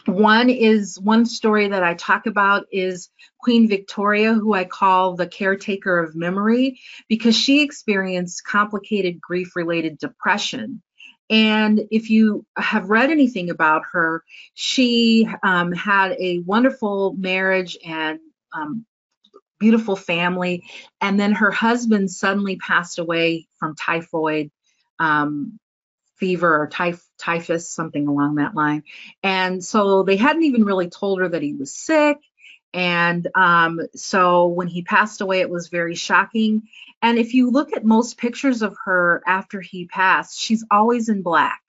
one 0.05 0.51
is 0.51 0.99
one 0.99 1.25
story 1.25 1.69
that 1.69 1.81
I 1.81 1.95
talk 1.95 2.27
about 2.27 2.67
is 2.71 3.09
Queen 3.39 3.67
Victoria, 3.67 4.33
who 4.33 4.53
I 4.53 4.65
call 4.65 5.15
the 5.15 5.27
caretaker 5.27 5.99
of 5.99 6.15
memory, 6.15 6.79
because 7.07 7.35
she 7.35 7.63
experienced 7.63 8.45
complicated 8.45 9.19
grief 9.19 9.55
related 9.55 9.97
depression. 9.97 10.83
And 11.29 11.81
if 11.91 12.09
you 12.09 12.45
have 12.57 12.89
read 12.89 13.09
anything 13.09 13.49
about 13.49 13.83
her, 13.93 14.23
she 14.53 15.27
um, 15.43 15.71
had 15.71 16.11
a 16.19 16.39
wonderful 16.39 17.15
marriage 17.17 17.77
and 17.83 18.19
um, 18.53 18.85
beautiful 19.59 19.95
family. 19.95 20.63
And 21.01 21.19
then 21.19 21.33
her 21.33 21.51
husband 21.51 22.11
suddenly 22.11 22.57
passed 22.57 22.99
away 22.99 23.47
from 23.59 23.75
typhoid 23.75 24.51
um, 24.99 25.59
fever 26.17 26.61
or 26.61 26.67
typh- 26.67 27.05
typhus, 27.17 27.69
something 27.69 28.07
along 28.07 28.35
that 28.35 28.55
line. 28.55 28.83
And 29.23 29.63
so 29.63 30.03
they 30.03 30.15
hadn't 30.17 30.43
even 30.43 30.63
really 30.63 30.89
told 30.89 31.19
her 31.19 31.29
that 31.29 31.41
he 31.41 31.53
was 31.53 31.73
sick. 31.73 32.17
And 32.75 33.29
um, 33.35 33.79
so 33.95 34.47
when 34.47 34.67
he 34.67 34.81
passed 34.81 35.21
away, 35.21 35.39
it 35.39 35.49
was 35.49 35.69
very 35.69 35.95
shocking. 35.95 36.63
And 37.01 37.17
if 37.17 37.33
you 37.33 37.49
look 37.49 37.71
at 37.71 37.85
most 37.85 38.17
pictures 38.17 38.61
of 38.61 38.75
her 38.83 39.23
after 39.25 39.61
he 39.61 39.85
passed, 39.85 40.37
she's 40.37 40.65
always 40.69 41.07
in 41.07 41.21
black. 41.21 41.61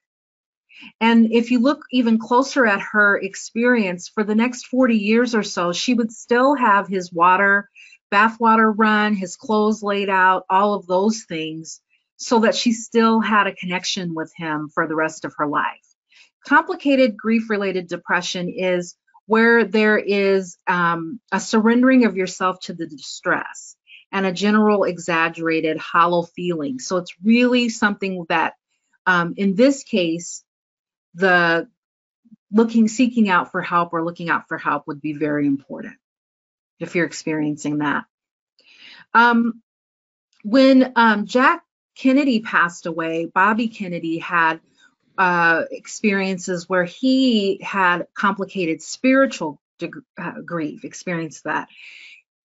And 1.01 1.33
if 1.33 1.53
you 1.53 1.61
look 1.61 1.85
even 1.93 2.19
closer 2.19 2.67
at 2.67 2.81
her 2.81 3.17
experience 3.19 4.09
for 4.09 4.25
the 4.25 4.35
next 4.35 4.67
40 4.67 4.97
years 4.97 5.33
or 5.33 5.45
so, 5.45 5.73
she 5.73 5.95
would 5.95 6.11
still 6.11 6.57
have 6.57 6.89
his 6.89 7.13
water, 7.13 7.71
bathwater 8.13 8.75
run, 8.77 9.15
his 9.15 9.37
clothes 9.37 9.85
laid 9.85 10.11
out, 10.11 10.45
all 10.51 10.75
of 10.75 10.89
those 10.89 11.23
things 11.23 11.81
so 12.17 12.41
that 12.41 12.57
she 12.57 12.73
still 12.73 13.21
had 13.21 13.47
a 13.47 13.55
connection 13.55 14.13
with 14.13 14.33
him 14.37 14.71
for 14.75 14.89
the 14.89 14.97
rest 14.97 15.25
of 15.25 15.35
her 15.37 15.47
life. 15.47 15.87
Complicated 16.45 17.17
grief 17.17 17.49
related 17.49 17.87
depression 17.87 18.49
is 18.49 18.97
where 19.27 19.65
there 19.65 19.99
is 19.99 20.57
um, 20.67 21.21
a 21.33 21.41
surrendering 21.41 22.05
of 22.05 22.17
yourself 22.17 22.61
to 22.61 22.75
the 22.75 22.87
distress 22.87 23.77
and 24.13 24.25
a 24.25 24.33
general 24.33 24.85
exaggerated 24.85 25.77
hollow 25.79 26.23
feeling. 26.23 26.79
So 26.79 26.97
it's 26.99 27.15
really 27.23 27.69
something 27.69 28.25
that, 28.29 28.55
um, 29.05 29.35
in 29.37 29.55
this 29.55 29.83
case, 29.83 30.45
the 31.15 31.69
looking, 32.53 32.89
seeking 32.89 33.29
out 33.29 33.51
for 33.51 33.61
help 33.61 33.93
or 33.93 34.05
looking 34.05 34.31
out 34.31 34.49
for 34.49 34.59
help 34.59 34.87
would 34.87 35.01
be 35.01 35.13
very 35.13 35.47
important 35.47 35.95
if 36.79 36.95
you're 36.95 37.07
experiencing 37.07 37.79
that. 37.79 38.05
Um, 39.13 39.63
when 40.45 40.93
um, 40.95 41.27
Jack 41.27 41.65
Kennedy 41.97 42.41
passed 42.41 42.87
away, 42.87 43.27
Bobby 43.27 43.69
Kennedy 43.69 44.19
had 44.19 44.61
uh, 45.19 45.63
experiences 45.71 46.69
where 46.69 46.85
he 46.85 47.61
had 47.63 48.07
complicated 48.15 48.83
spiritual 48.83 49.61
uh, 50.19 50.41
grief, 50.45 50.85
experienced 50.85 51.45
that. 51.45 51.69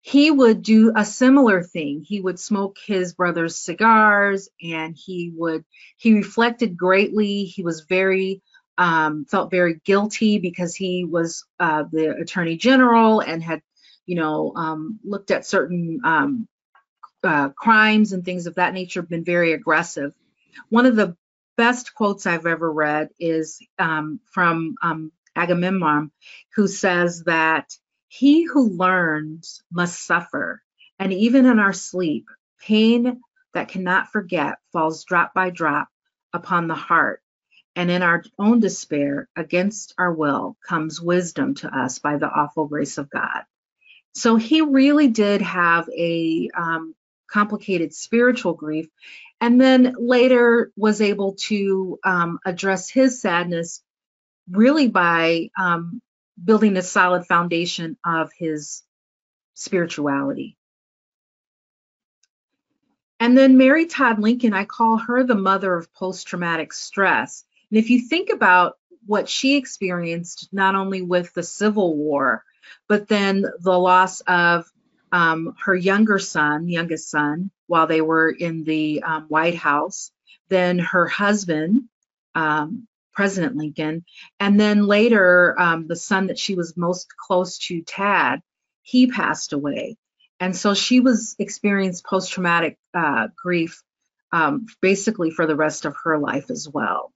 He 0.01 0.31
would 0.31 0.63
do 0.63 0.93
a 0.95 1.05
similar 1.05 1.63
thing. 1.63 2.05
He 2.07 2.21
would 2.21 2.39
smoke 2.39 2.79
his 2.85 3.15
brother's 3.15 3.57
cigars 3.57 4.49
and 4.63 4.97
he 4.97 5.33
would, 5.37 5.65
he 5.97 6.15
reflected 6.15 6.77
greatly. 6.77 7.45
He 7.45 7.63
was 7.63 7.83
very, 7.83 8.43
um, 8.79 9.25
felt 9.25 9.51
very 9.51 9.81
guilty 9.85 10.39
because 10.39 10.75
he 10.75 11.05
was 11.05 11.45
uh, 11.59 11.85
the 11.91 12.11
attorney 12.11 12.57
general 12.57 13.21
and 13.21 13.43
had, 13.43 13.61
you 14.07 14.15
know, 14.15 14.53
um, 14.55 15.01
looked 15.05 15.31
at 15.31 15.45
certain 15.45 16.01
um, 16.05 16.49
uh, 17.23 17.51
crimes 17.51 18.13
and 18.13 18.25
things 18.25 18.47
of 18.47 18.55
that 18.55 18.73
nature 18.73 19.03
been 19.03 19.25
very 19.25 19.53
aggressive. 19.53 20.13
One 20.69 20.87
of 20.87 20.97
the 20.97 21.17
best 21.59 21.93
quotes 21.93 22.25
I've 22.25 22.47
ever 22.47 22.73
read 22.73 23.11
is 23.19 23.59
um, 23.79 24.21
from 24.33 24.77
um, 24.81 25.13
Agamemnon, 25.37 26.13
who 26.55 26.69
says 26.69 27.25
that 27.25 27.71
he 28.07 28.45
who 28.45 28.71
learns 28.71 29.63
must 29.71 30.07
suffer, 30.07 30.63
and 30.99 31.13
even 31.13 31.45
in 31.47 31.59
our 31.59 31.75
sleep, 31.75 32.27
pain 32.61 33.21
that 33.55 33.69
cannot 33.69 34.13
forget 34.13 34.55
falls 34.73 35.05
drop 35.05 35.35
by 35.35 35.51
drop 35.51 35.89
upon 36.33 36.69
the 36.69 36.75
heart. 36.75 37.21
And 37.75 37.91
in 37.91 38.03
our 38.03 38.23
own 38.39 38.61
despair, 38.61 39.29
against 39.37 39.95
our 39.99 40.13
will, 40.13 40.57
comes 40.67 41.01
wisdom 41.01 41.55
to 41.57 41.69
us 41.77 41.99
by 41.99 42.19
the 42.19 42.29
awful 42.29 42.67
grace 42.67 42.99
of 42.99 43.11
God. 43.11 43.43
So 44.15 44.37
he 44.37 44.63
really 44.63 45.09
did 45.09 45.43
have 45.43 45.89
a 45.97 46.51
um, 46.57 46.95
complicated 47.31 47.95
spiritual 47.95 48.55
grief, 48.55 48.89
and 49.41 49.61
then 49.61 49.95
later 49.99 50.73
was 50.77 51.01
able 51.01 51.35
to 51.35 51.99
um, 52.05 52.39
address 52.45 52.91
his 52.91 53.21
sadness 53.21 53.83
really 54.51 54.89
by 54.89 55.51
um, 55.59 56.01
building 56.43 56.77
a 56.77 56.83
solid 56.83 57.27
foundation 57.27 57.97
of 58.05 58.31
his 58.37 58.83
spirituality. 59.55 60.57
And 63.21 63.37
then 63.37 63.59
Mary 63.59 63.87
Todd 63.87 64.21
Lincoln, 64.21 64.55
I 64.55 64.65
call 64.65 64.99
her 64.99 65.25
the 65.25 65.35
mother 65.35 65.75
of 65.75 65.93
post 65.93 66.29
traumatic 66.29 66.73
stress. 66.73 67.45
And 67.71 67.79
if 67.79 67.91
you 67.91 68.01
think 68.01 68.31
about 68.33 68.77
what 69.07 69.29
she 69.29 69.57
experienced, 69.57 70.49
not 70.53 70.75
only 70.75 71.03
with 71.03 71.33
the 71.35 71.43
Civil 71.43 71.97
War, 71.97 72.45
but 72.89 73.09
then 73.09 73.45
the 73.61 73.79
loss 73.79 74.21
of 74.21 74.71
um, 75.11 75.55
her 75.65 75.75
younger 75.75 76.19
son, 76.19 76.69
youngest 76.69 77.11
son, 77.11 77.51
while 77.69 77.87
they 77.87 78.01
were 78.01 78.29
in 78.29 78.65
the 78.65 79.03
um, 79.03 79.27
White 79.29 79.55
House, 79.55 80.11
then 80.49 80.79
her 80.81 81.07
husband, 81.07 81.85
um, 82.35 82.89
President 83.13 83.57
Lincoln, 83.57 84.05
and 84.41 84.59
then 84.59 84.87
later 84.87 85.55
um, 85.61 85.87
the 85.87 85.97
son 85.97 86.29
that 86.29 86.39
she 86.39 86.55
was 86.55 86.77
most 86.77 87.09
close 87.17 87.59
to, 87.59 87.83
Tad, 87.83 88.41
he 88.83 89.07
passed 89.07 89.53
away. 89.53 89.97
And 90.41 90.57
so 90.57 90.75
she 90.75 91.01
was 91.01 91.35
experienced 91.39 92.07
post-traumatic 92.07 92.79
uh, 92.95 93.29
grief 93.37 93.83
um, 94.33 94.67
basically 94.81 95.31
for 95.31 95.47
the 95.47 95.57
rest 95.57 95.85
of 95.85 95.97
her 96.05 96.19
life 96.19 96.51
as 96.51 96.69
well. 96.69 97.13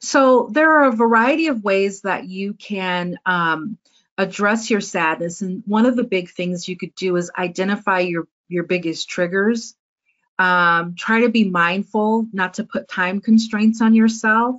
So 0.00 0.48
there 0.52 0.80
are 0.80 0.88
a 0.88 0.96
variety 0.96 1.46
of 1.48 1.64
ways 1.64 2.02
that 2.02 2.28
you 2.28 2.54
can 2.54 3.16
um, 3.24 3.78
address 4.20 4.68
your 4.68 4.82
sadness. 4.82 5.40
And 5.40 5.62
one 5.66 5.86
of 5.86 5.96
the 5.96 6.04
big 6.04 6.30
things 6.30 6.68
you 6.68 6.76
could 6.76 6.94
do 6.94 7.16
is 7.16 7.30
identify 7.36 8.00
your, 8.00 8.28
your 8.48 8.64
biggest 8.64 9.08
triggers. 9.08 9.74
Um, 10.38 10.94
try 10.94 11.22
to 11.22 11.30
be 11.30 11.48
mindful 11.48 12.26
not 12.32 12.54
to 12.54 12.64
put 12.64 12.88
time 12.88 13.20
constraints 13.20 13.80
on 13.80 13.94
yourself. 13.94 14.56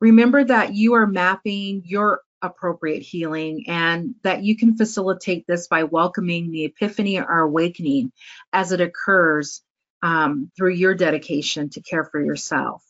Remember 0.00 0.42
that 0.42 0.74
you 0.74 0.94
are 0.94 1.06
mapping 1.06 1.82
your 1.86 2.22
appropriate 2.42 3.02
healing 3.02 3.66
and 3.68 4.16
that 4.24 4.42
you 4.42 4.56
can 4.56 4.76
facilitate 4.76 5.46
this 5.46 5.68
by 5.68 5.84
welcoming 5.84 6.50
the 6.50 6.64
epiphany 6.64 7.20
or 7.20 7.38
awakening 7.38 8.10
as 8.52 8.72
it 8.72 8.80
occurs 8.80 9.62
um, 10.02 10.50
through 10.56 10.74
your 10.74 10.94
dedication 10.94 11.70
to 11.70 11.80
care 11.80 12.04
for 12.04 12.20
yourself. 12.20 12.84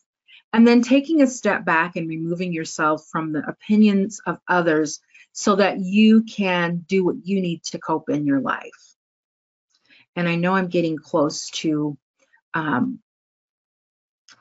And 0.51 0.67
then 0.67 0.81
taking 0.81 1.21
a 1.21 1.27
step 1.27 1.65
back 1.65 1.95
and 1.95 2.09
removing 2.09 2.51
yourself 2.51 3.05
from 3.11 3.31
the 3.31 3.47
opinions 3.47 4.21
of 4.25 4.39
others 4.47 4.99
so 5.33 5.55
that 5.55 5.79
you 5.79 6.23
can 6.23 6.85
do 6.87 7.03
what 7.03 7.15
you 7.23 7.41
need 7.41 7.63
to 7.63 7.79
cope 7.79 8.09
in 8.09 8.25
your 8.25 8.39
life. 8.39 8.69
And 10.15 10.29
I 10.29 10.35
know 10.35 10.53
I'm 10.53 10.67
getting 10.67 10.97
close 10.97 11.49
to 11.49 11.97
um, 12.53 12.99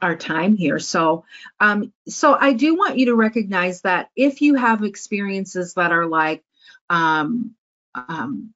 our 0.03 0.17
time 0.17 0.55
here. 0.55 0.79
So, 0.79 1.25
um, 1.61 1.93
so 2.07 2.37
I 2.39 2.53
do 2.53 2.77
want 2.77 2.99
you 2.99 3.07
to 3.07 3.15
recognize 3.15 3.81
that 3.83 4.11
if 4.15 4.43
you 4.43 4.55
have 4.55 4.85
experiences 4.85 5.75
that 5.75 5.93
are 5.93 6.07
like 6.07 6.45
um, 6.91 7.55
um, 7.95 8.53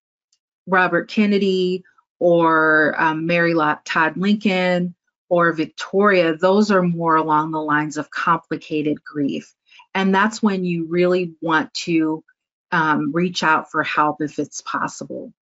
Robert 0.66 1.08
Kennedy 1.08 1.84
or 2.18 2.94
um, 2.98 3.26
Mary 3.26 3.54
Todd 3.84 4.18
Lincoln 4.18 4.94
or 5.30 5.52
Victoria, 5.52 6.36
those 6.36 6.70
are 6.70 6.82
more 6.82 7.16
along 7.16 7.52
the 7.52 7.62
lines 7.62 7.96
of 7.96 8.10
complicated 8.10 9.02
grief. 9.02 9.55
And 9.96 10.14
that's 10.14 10.42
when 10.42 10.62
you 10.62 10.84
really 10.88 11.32
want 11.40 11.72
to 11.86 12.22
um, 12.70 13.12
reach 13.14 13.42
out 13.42 13.70
for 13.70 13.82
help 13.82 14.20
if 14.20 14.38
it's 14.38 14.60
possible. 14.60 15.32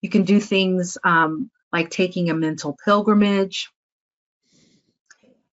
You 0.00 0.08
can 0.08 0.22
do 0.22 0.40
things 0.40 0.96
um, 1.04 1.50
like 1.70 1.90
taking 1.90 2.30
a 2.30 2.34
mental 2.34 2.74
pilgrimage. 2.82 3.70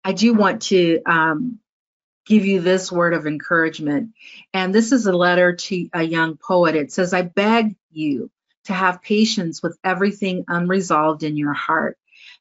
I 0.02 0.12
do 0.14 0.32
want 0.32 0.62
to 0.62 1.02
um, 1.04 1.58
give 2.24 2.46
you 2.46 2.62
this 2.62 2.90
word 2.90 3.12
of 3.12 3.26
encouragement. 3.26 4.12
And 4.54 4.74
this 4.74 4.92
is 4.92 5.06
a 5.06 5.12
letter 5.12 5.54
to 5.54 5.88
a 5.92 6.02
young 6.02 6.38
poet. 6.38 6.74
It 6.74 6.90
says, 6.90 7.12
I 7.12 7.20
beg 7.20 7.76
you 7.90 8.30
to 8.64 8.72
have 8.72 9.02
patience 9.02 9.62
with 9.62 9.76
everything 9.84 10.46
unresolved 10.48 11.22
in 11.22 11.36
your 11.36 11.52
heart 11.52 11.98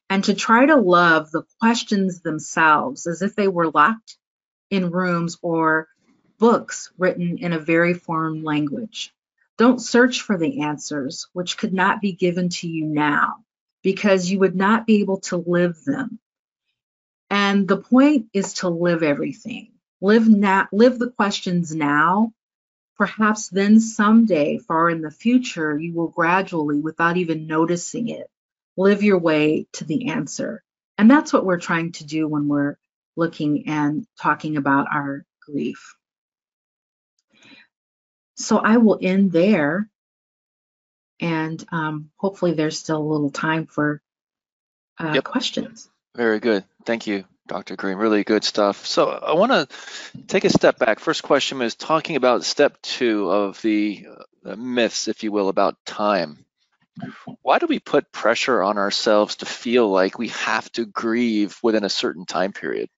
and 0.08 0.24
to 0.24 0.32
try 0.32 0.64
to 0.64 0.76
love 0.76 1.30
the 1.30 1.42
questions 1.60 2.22
themselves 2.22 3.06
as 3.06 3.20
if 3.20 3.36
they 3.36 3.46
were 3.46 3.70
locked 3.70 4.16
in 4.72 4.90
rooms 4.90 5.38
or 5.42 5.86
books 6.38 6.90
written 6.96 7.38
in 7.38 7.52
a 7.52 7.58
very 7.58 7.92
foreign 7.92 8.42
language. 8.42 9.12
Don't 9.58 9.80
search 9.80 10.22
for 10.22 10.38
the 10.38 10.62
answers, 10.62 11.28
which 11.34 11.58
could 11.58 11.74
not 11.74 12.00
be 12.00 12.12
given 12.12 12.48
to 12.48 12.66
you 12.66 12.86
now, 12.86 13.44
because 13.82 14.30
you 14.30 14.38
would 14.38 14.56
not 14.56 14.86
be 14.86 15.00
able 15.00 15.20
to 15.20 15.36
live 15.36 15.84
them. 15.84 16.18
And 17.28 17.68
the 17.68 17.76
point 17.76 18.26
is 18.32 18.54
to 18.54 18.70
live 18.70 19.02
everything. 19.02 19.72
Live 20.00 20.26
now, 20.26 20.68
live 20.72 20.98
the 20.98 21.10
questions 21.10 21.74
now. 21.74 22.32
Perhaps 22.96 23.50
then 23.50 23.78
someday, 23.78 24.56
far 24.56 24.88
in 24.88 25.02
the 25.02 25.10
future, 25.10 25.78
you 25.78 25.92
will 25.92 26.08
gradually, 26.08 26.80
without 26.80 27.18
even 27.18 27.46
noticing 27.46 28.08
it, 28.08 28.28
live 28.78 29.02
your 29.02 29.18
way 29.18 29.66
to 29.74 29.84
the 29.84 30.08
answer. 30.08 30.62
And 30.96 31.10
that's 31.10 31.32
what 31.32 31.44
we're 31.44 31.60
trying 31.60 31.92
to 31.92 32.06
do 32.06 32.26
when 32.26 32.48
we're 32.48 32.76
looking 33.16 33.68
and 33.68 34.06
talking 34.20 34.56
about 34.56 34.86
our 34.92 35.24
grief. 35.40 35.96
So 38.36 38.58
I 38.58 38.78
will 38.78 38.98
end 39.00 39.32
there. 39.32 39.88
And 41.20 41.64
um, 41.70 42.10
hopefully, 42.16 42.52
there's 42.54 42.78
still 42.78 42.98
a 42.98 43.10
little 43.12 43.30
time 43.30 43.66
for 43.66 44.02
uh, 44.98 45.12
yep. 45.14 45.24
questions. 45.24 45.88
Very 46.16 46.40
good. 46.40 46.64
Thank 46.84 47.06
you, 47.06 47.24
Dr. 47.46 47.76
Green. 47.76 47.96
Really 47.96 48.24
good 48.24 48.42
stuff. 48.42 48.86
So 48.86 49.08
I 49.08 49.34
want 49.34 49.52
to 49.52 50.22
take 50.26 50.44
a 50.44 50.50
step 50.50 50.78
back. 50.78 50.98
First 50.98 51.22
question 51.22 51.62
is 51.62 51.76
talking 51.76 52.16
about 52.16 52.44
step 52.44 52.82
two 52.82 53.30
of 53.30 53.62
the 53.62 54.06
uh, 54.44 54.56
myths, 54.56 55.06
if 55.06 55.22
you 55.22 55.30
will, 55.30 55.48
about 55.48 55.76
time. 55.86 56.44
Why 57.40 57.58
do 57.58 57.66
we 57.66 57.78
put 57.78 58.12
pressure 58.12 58.62
on 58.62 58.76
ourselves 58.76 59.36
to 59.36 59.46
feel 59.46 59.88
like 59.88 60.18
we 60.18 60.28
have 60.28 60.70
to 60.72 60.84
grieve 60.84 61.58
within 61.62 61.84
a 61.84 61.88
certain 61.88 62.26
time 62.26 62.52
period? 62.52 62.90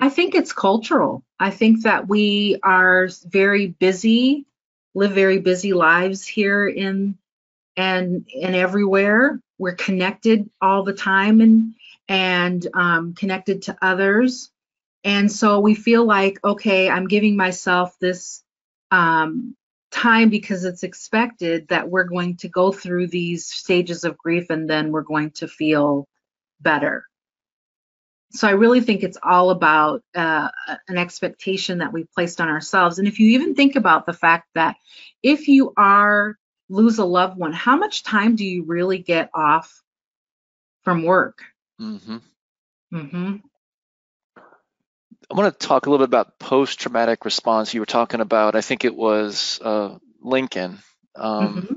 I 0.00 0.08
think 0.08 0.34
it's 0.34 0.54
cultural. 0.54 1.22
I 1.38 1.50
think 1.50 1.82
that 1.82 2.08
we 2.08 2.58
are 2.62 3.08
very 3.26 3.66
busy, 3.66 4.46
live 4.94 5.12
very 5.12 5.38
busy 5.38 5.74
lives 5.74 6.26
here 6.26 6.66
in 6.66 7.18
and 7.76 8.26
and 8.34 8.54
everywhere. 8.56 9.40
We're 9.58 9.74
connected 9.74 10.48
all 10.60 10.84
the 10.84 10.94
time 10.94 11.42
and 11.42 11.74
and 12.08 12.66
um, 12.72 13.14
connected 13.14 13.62
to 13.62 13.76
others, 13.82 14.50
and 15.04 15.30
so 15.30 15.60
we 15.60 15.74
feel 15.74 16.04
like 16.06 16.42
okay, 16.42 16.88
I'm 16.88 17.06
giving 17.06 17.36
myself 17.36 17.94
this 18.00 18.42
um, 18.90 19.54
time 19.90 20.30
because 20.30 20.64
it's 20.64 20.82
expected 20.82 21.68
that 21.68 21.90
we're 21.90 22.04
going 22.04 22.38
to 22.38 22.48
go 22.48 22.72
through 22.72 23.08
these 23.08 23.46
stages 23.46 24.04
of 24.04 24.16
grief 24.16 24.48
and 24.48 24.68
then 24.68 24.92
we're 24.92 25.02
going 25.02 25.32
to 25.32 25.46
feel 25.46 26.08
better 26.60 27.09
so 28.32 28.46
I 28.46 28.52
really 28.52 28.80
think 28.80 29.02
it's 29.02 29.18
all 29.22 29.50
about 29.50 30.02
uh, 30.14 30.48
an 30.88 30.98
expectation 30.98 31.78
that 31.78 31.92
we've 31.92 32.10
placed 32.12 32.40
on 32.40 32.48
ourselves. 32.48 32.98
And 32.98 33.08
if 33.08 33.18
you 33.18 33.30
even 33.30 33.54
think 33.54 33.76
about 33.76 34.06
the 34.06 34.12
fact 34.12 34.48
that 34.54 34.76
if 35.22 35.48
you 35.48 35.72
are 35.76 36.36
lose 36.68 36.98
a 36.98 37.04
loved 37.04 37.36
one, 37.36 37.52
how 37.52 37.76
much 37.76 38.04
time 38.04 38.36
do 38.36 38.44
you 38.44 38.64
really 38.64 38.98
get 38.98 39.30
off 39.34 39.82
from 40.84 41.02
work? 41.02 41.42
Mm-hmm. 41.80 42.18
Mm-hmm. 42.94 43.36
I 44.36 45.34
want 45.34 45.58
to 45.58 45.66
talk 45.66 45.86
a 45.86 45.90
little 45.90 46.06
bit 46.06 46.10
about 46.10 46.38
post-traumatic 46.38 47.24
response. 47.24 47.74
You 47.74 47.80
were 47.80 47.86
talking 47.86 48.20
about, 48.20 48.54
I 48.54 48.60
think 48.60 48.84
it 48.84 48.94
was 48.94 49.60
uh, 49.62 49.98
Lincoln. 50.20 50.78
Um, 51.16 51.54
mm-hmm. 51.54 51.74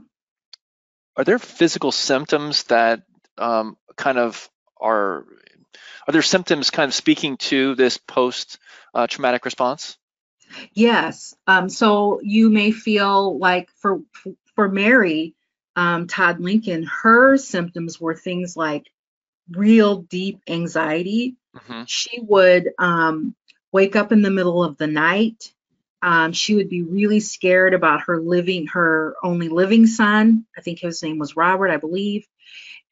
Are 1.18 1.24
there 1.24 1.40
physical 1.40 1.92
symptoms 1.92 2.64
that 2.66 3.04
um, 3.38 3.78
kind 3.96 4.18
of 4.18 4.50
are 4.80 5.26
are 6.08 6.12
there 6.12 6.22
symptoms 6.22 6.70
kind 6.70 6.88
of 6.88 6.94
speaking 6.94 7.38
to 7.38 7.76
this 7.76 7.98
post 7.98 8.60
uh, 8.94 9.08
traumatic 9.08 9.46
response? 9.46 9.98
Yes. 10.74 11.36
Um, 11.48 11.70
so 11.70 12.20
you 12.22 12.50
may 12.50 12.72
feel 12.72 13.38
like 13.38 13.70
for 13.78 14.02
for 14.56 14.70
Mary 14.70 15.36
um, 15.76 16.08
Todd 16.08 16.40
Lincoln, 16.40 16.84
her 16.84 17.38
symptoms 17.38 18.00
were 18.00 18.16
things 18.16 18.56
like 18.56 18.92
real 19.50 19.98
deep 20.04 20.42
anxiety. 20.48 21.36
Mm-hmm. 21.56 21.84
She 21.88 22.20
would 22.22 22.70
um, 22.78 23.36
wake 23.72 23.96
up 23.96 24.12
in 24.12 24.22
the 24.22 24.30
middle 24.30 24.64
of 24.64 24.78
the 24.78 24.88
night. 24.88 25.52
Um, 26.02 26.34
she 26.34 26.56
would 26.56 26.70
be 26.70 26.84
really 26.84 27.22
scared 27.22 27.74
about 27.74 28.02
her 28.08 28.20
living, 28.20 28.68
her 28.68 29.16
only 29.24 29.50
living 29.50 29.88
son. 29.88 30.46
I 30.58 30.62
think 30.62 30.80
his 30.80 31.02
name 31.02 31.18
was 31.18 31.38
Robert, 31.38 31.72
I 31.72 31.78
believe 31.78 32.28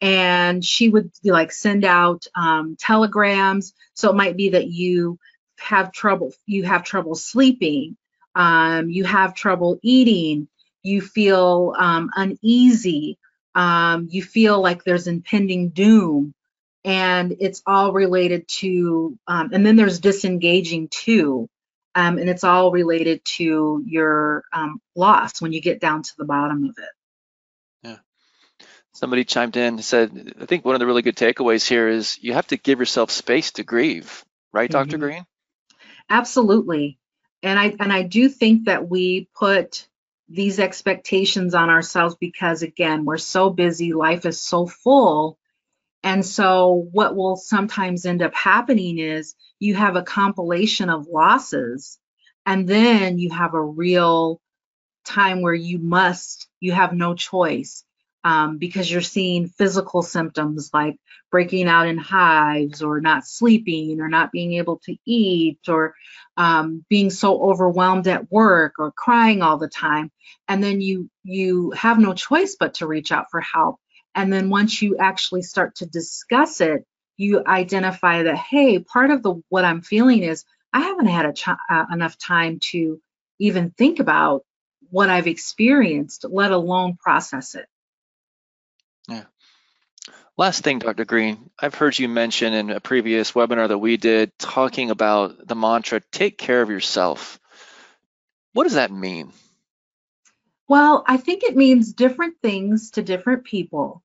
and 0.01 0.65
she 0.65 0.89
would 0.89 1.11
like 1.23 1.51
send 1.51 1.85
out 1.85 2.25
um, 2.35 2.77
telegrams. 2.79 3.73
So 3.95 4.09
it 4.11 4.15
might 4.17 4.37
be 4.37 4.51
that 4.51 4.67
you 4.67 5.19
have 5.59 5.91
trouble, 5.93 6.33
you 6.47 6.63
have 6.65 6.83
trouble 6.83 7.15
sleeping, 7.15 7.97
um, 8.35 8.89
you 8.89 9.05
have 9.05 9.35
trouble 9.35 9.79
eating, 9.83 10.47
you 10.83 11.01
feel 11.01 11.75
um, 11.77 12.09
uneasy, 12.15 13.19
um, 13.55 14.07
you 14.11 14.23
feel 14.23 14.61
like 14.61 14.83
there's 14.83 15.07
impending 15.07 15.69
doom, 15.69 16.33
and 16.85 17.35
it's 17.39 17.63
all 17.67 17.93
related 17.93 18.47
to. 18.47 19.17
Um, 19.27 19.51
and 19.53 19.65
then 19.65 19.75
there's 19.77 19.99
disengaging 19.99 20.89
too. 20.89 21.49
Um, 21.95 22.19
and 22.19 22.29
it's 22.29 22.45
all 22.45 22.71
related 22.71 23.25
to 23.37 23.83
your 23.85 24.45
loss 24.95 25.41
when 25.41 25.53
you 25.53 25.61
get 25.61 25.81
down 25.81 26.03
to 26.03 26.11
the 26.17 26.25
bottom 26.25 26.65
of 26.65 26.75
it. 26.79 27.00
Somebody 28.93 29.23
chimed 29.23 29.55
in 29.55 29.75
and 29.75 29.85
said, 29.85 30.33
I 30.41 30.45
think 30.45 30.65
one 30.65 30.75
of 30.75 30.79
the 30.79 30.85
really 30.85 31.01
good 31.01 31.15
takeaways 31.15 31.67
here 31.67 31.87
is 31.87 32.21
you 32.21 32.33
have 32.33 32.47
to 32.47 32.57
give 32.57 32.79
yourself 32.79 33.09
space 33.09 33.51
to 33.51 33.63
grieve, 33.63 34.25
right, 34.51 34.69
mm-hmm. 34.69 34.89
Dr. 34.89 34.97
Green? 34.97 35.25
Absolutely. 36.09 36.99
And 37.41 37.57
I 37.57 37.73
and 37.79 37.91
I 37.91 38.03
do 38.03 38.27
think 38.29 38.65
that 38.65 38.89
we 38.89 39.29
put 39.33 39.87
these 40.27 40.59
expectations 40.59 41.55
on 41.55 41.69
ourselves 41.69 42.15
because 42.19 42.63
again, 42.63 43.05
we're 43.05 43.17
so 43.17 43.49
busy, 43.49 43.93
life 43.93 44.25
is 44.25 44.41
so 44.41 44.67
full. 44.67 45.37
And 46.03 46.25
so 46.25 46.87
what 46.91 47.15
will 47.15 47.35
sometimes 47.35 48.05
end 48.05 48.21
up 48.21 48.33
happening 48.33 48.97
is 48.97 49.35
you 49.59 49.75
have 49.75 49.95
a 49.95 50.03
compilation 50.03 50.89
of 50.89 51.07
losses 51.07 51.99
and 52.45 52.67
then 52.67 53.19
you 53.19 53.29
have 53.31 53.53
a 53.53 53.63
real 53.63 54.41
time 55.05 55.41
where 55.41 55.53
you 55.53 55.79
must, 55.79 56.47
you 56.59 56.71
have 56.71 56.93
no 56.93 57.13
choice 57.13 57.83
um, 58.23 58.57
because 58.57 58.91
you're 58.91 59.01
seeing 59.01 59.47
physical 59.47 60.01
symptoms 60.01 60.71
like 60.73 60.97
breaking 61.31 61.67
out 61.67 61.87
in 61.87 61.97
hives 61.97 62.83
or 62.83 63.01
not 63.01 63.25
sleeping 63.27 64.01
or 64.01 64.09
not 64.09 64.31
being 64.31 64.53
able 64.53 64.79
to 64.85 64.95
eat 65.05 65.59
or 65.67 65.95
um, 66.37 66.85
being 66.89 67.09
so 67.09 67.41
overwhelmed 67.41 68.07
at 68.07 68.31
work 68.31 68.75
or 68.79 68.91
crying 68.91 69.41
all 69.41 69.57
the 69.57 69.69
time. 69.69 70.11
And 70.47 70.63
then 70.63 70.81
you 70.81 71.09
you 71.23 71.71
have 71.71 71.99
no 71.99 72.13
choice 72.13 72.57
but 72.59 72.75
to 72.75 72.87
reach 72.87 73.11
out 73.11 73.27
for 73.31 73.41
help. 73.41 73.77
And 74.15 74.31
then 74.33 74.49
once 74.49 74.81
you 74.81 74.97
actually 74.97 75.43
start 75.43 75.75
to 75.77 75.85
discuss 75.85 76.61
it 76.61 76.79
you 77.17 77.43
identify 77.45 78.23
that 78.23 78.37
hey 78.37 78.79
part 78.79 79.11
of 79.11 79.23
the 79.23 79.41
what 79.49 79.65
i'm 79.65 79.81
feeling 79.81 80.23
is 80.23 80.45
i 80.73 80.79
haven't 80.81 81.07
had 81.07 81.25
a 81.25 81.33
ch- 81.33 81.47
uh, 81.49 81.85
enough 81.91 82.17
time 82.17 82.59
to 82.61 82.99
even 83.39 83.71
think 83.71 83.99
about 83.99 84.43
what 84.89 85.09
i've 85.09 85.27
experienced 85.27 86.25
let 86.29 86.51
alone 86.51 86.97
process 87.01 87.55
it 87.55 87.65
yeah. 89.07 89.23
Last 90.37 90.63
thing, 90.63 90.79
Dr. 90.79 91.05
Green, 91.05 91.49
I've 91.59 91.75
heard 91.75 91.99
you 91.99 92.07
mention 92.07 92.53
in 92.53 92.69
a 92.69 92.79
previous 92.79 93.33
webinar 93.33 93.67
that 93.67 93.77
we 93.77 93.97
did 93.97 94.31
talking 94.39 94.89
about 94.89 95.47
the 95.47 95.55
mantra, 95.55 96.01
take 96.11 96.37
care 96.37 96.61
of 96.61 96.69
yourself. 96.69 97.39
What 98.53 98.63
does 98.63 98.73
that 98.73 98.91
mean? 98.91 99.33
Well, 100.67 101.03
I 101.05 101.17
think 101.17 101.43
it 101.43 101.55
means 101.55 101.93
different 101.93 102.35
things 102.41 102.91
to 102.91 103.03
different 103.03 103.43
people. 103.43 104.01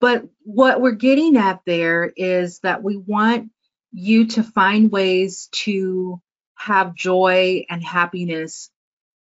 But 0.00 0.24
what 0.42 0.80
we're 0.80 0.92
getting 0.92 1.36
at 1.36 1.60
there 1.66 2.12
is 2.16 2.60
that 2.60 2.82
we 2.82 2.96
want 2.96 3.50
you 3.92 4.26
to 4.28 4.42
find 4.42 4.90
ways 4.90 5.48
to 5.52 6.20
have 6.56 6.94
joy 6.94 7.66
and 7.68 7.82
happiness 7.82 8.70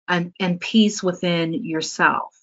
and, 0.08 0.34
and 0.40 0.60
peace 0.60 1.04
within 1.04 1.54
yourself. 1.66 2.36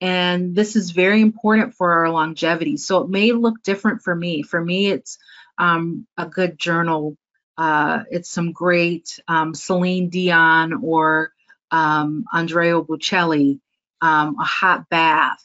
And 0.00 0.54
this 0.54 0.76
is 0.76 0.92
very 0.92 1.20
important 1.20 1.74
for 1.74 1.90
our 1.90 2.10
longevity. 2.10 2.76
So 2.76 3.02
it 3.02 3.10
may 3.10 3.32
look 3.32 3.62
different 3.62 4.02
for 4.02 4.14
me. 4.14 4.42
For 4.42 4.62
me, 4.62 4.88
it's 4.88 5.18
um, 5.58 6.06
a 6.16 6.26
good 6.26 6.58
journal. 6.58 7.16
Uh, 7.56 8.04
it's 8.10 8.30
some 8.30 8.52
great 8.52 9.18
um, 9.26 9.54
Celine 9.54 10.08
Dion 10.08 10.80
or 10.84 11.32
um, 11.70 12.24
Andrea 12.32 12.80
Bocelli, 12.80 13.60
um, 14.00 14.36
a 14.40 14.44
hot 14.44 14.88
bath, 14.88 15.42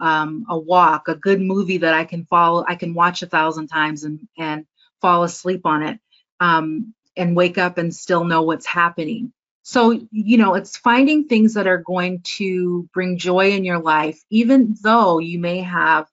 um, 0.00 0.46
a 0.48 0.56
walk, 0.56 1.08
a 1.08 1.16
good 1.16 1.40
movie 1.40 1.78
that 1.78 1.94
I 1.94 2.04
can 2.04 2.24
follow, 2.24 2.64
I 2.66 2.76
can 2.76 2.94
watch 2.94 3.22
a 3.22 3.26
thousand 3.26 3.66
times 3.68 4.04
and, 4.04 4.28
and 4.38 4.66
fall 5.00 5.24
asleep 5.24 5.66
on 5.66 5.82
it 5.82 6.00
um, 6.40 6.94
and 7.16 7.36
wake 7.36 7.58
up 7.58 7.78
and 7.78 7.94
still 7.94 8.24
know 8.24 8.42
what's 8.42 8.66
happening. 8.66 9.32
So, 9.68 10.00
you 10.10 10.38
know, 10.38 10.54
it's 10.54 10.78
finding 10.78 11.28
things 11.28 11.52
that 11.52 11.66
are 11.66 11.76
going 11.76 12.22
to 12.38 12.88
bring 12.94 13.18
joy 13.18 13.50
in 13.50 13.64
your 13.64 13.80
life, 13.80 14.18
even 14.30 14.74
though 14.82 15.18
you 15.18 15.38
may 15.38 15.60
have 15.60 16.08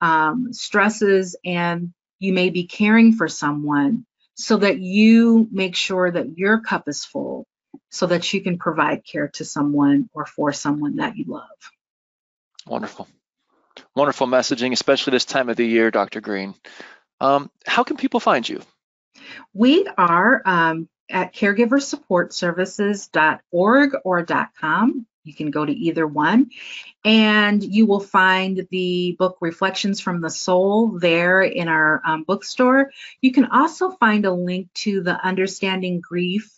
um, 0.00 0.52
stresses 0.52 1.34
and 1.44 1.92
you 2.20 2.32
may 2.32 2.50
be 2.50 2.68
caring 2.68 3.14
for 3.14 3.26
someone, 3.26 4.06
so 4.34 4.58
that 4.58 4.78
you 4.78 5.48
make 5.50 5.74
sure 5.74 6.08
that 6.08 6.38
your 6.38 6.60
cup 6.60 6.84
is 6.86 7.04
full 7.04 7.48
so 7.90 8.06
that 8.06 8.32
you 8.32 8.42
can 8.42 8.58
provide 8.58 9.04
care 9.04 9.26
to 9.26 9.44
someone 9.44 10.08
or 10.14 10.24
for 10.24 10.52
someone 10.52 10.96
that 10.96 11.16
you 11.16 11.24
love. 11.26 11.48
Wonderful. 12.64 13.08
Wonderful 13.96 14.28
messaging, 14.28 14.70
especially 14.70 15.10
this 15.10 15.24
time 15.24 15.48
of 15.48 15.56
the 15.56 15.66
year, 15.66 15.90
Dr. 15.90 16.20
Green. 16.20 16.54
Um, 17.20 17.50
how 17.66 17.82
can 17.82 17.96
people 17.96 18.20
find 18.20 18.48
you? 18.48 18.62
We 19.52 19.84
are 19.98 20.42
um, 20.44 20.88
at 21.10 21.34
caregiversupportservices.org 21.34 23.96
or 24.04 24.26
.com. 24.60 25.06
You 25.24 25.34
can 25.34 25.50
go 25.50 25.66
to 25.66 25.72
either 25.72 26.06
one. 26.06 26.50
And 27.04 27.62
you 27.62 27.86
will 27.86 28.00
find 28.00 28.66
the 28.70 29.16
book 29.18 29.38
Reflections 29.40 30.00
from 30.00 30.20
the 30.20 30.30
Soul 30.30 30.98
there 30.98 31.42
in 31.42 31.68
our 31.68 32.00
um, 32.04 32.24
bookstore. 32.24 32.90
You 33.20 33.32
can 33.32 33.46
also 33.46 33.90
find 33.90 34.24
a 34.24 34.32
link 34.32 34.68
to 34.74 35.02
the 35.02 35.24
Understanding 35.24 36.00
Grief 36.00 36.50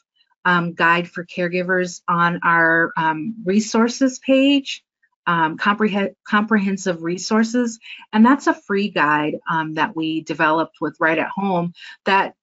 um, 0.44 0.74
guide 0.74 1.08
for 1.08 1.24
caregivers 1.24 2.02
on 2.08 2.40
our 2.44 2.92
um, 2.96 3.36
resources 3.44 4.18
page, 4.18 4.84
um, 5.26 5.56
compreh 5.56 6.14
comprehensive 6.26 7.02
resources. 7.02 7.78
And 8.12 8.24
that's 8.24 8.48
a 8.48 8.54
free 8.54 8.90
guide 8.90 9.38
um, 9.48 9.74
that 9.74 9.94
we 9.94 10.22
developed 10.22 10.80
with 10.80 10.96
Right 10.98 11.18
at 11.18 11.28
Home 11.28 11.74
that 12.04 12.34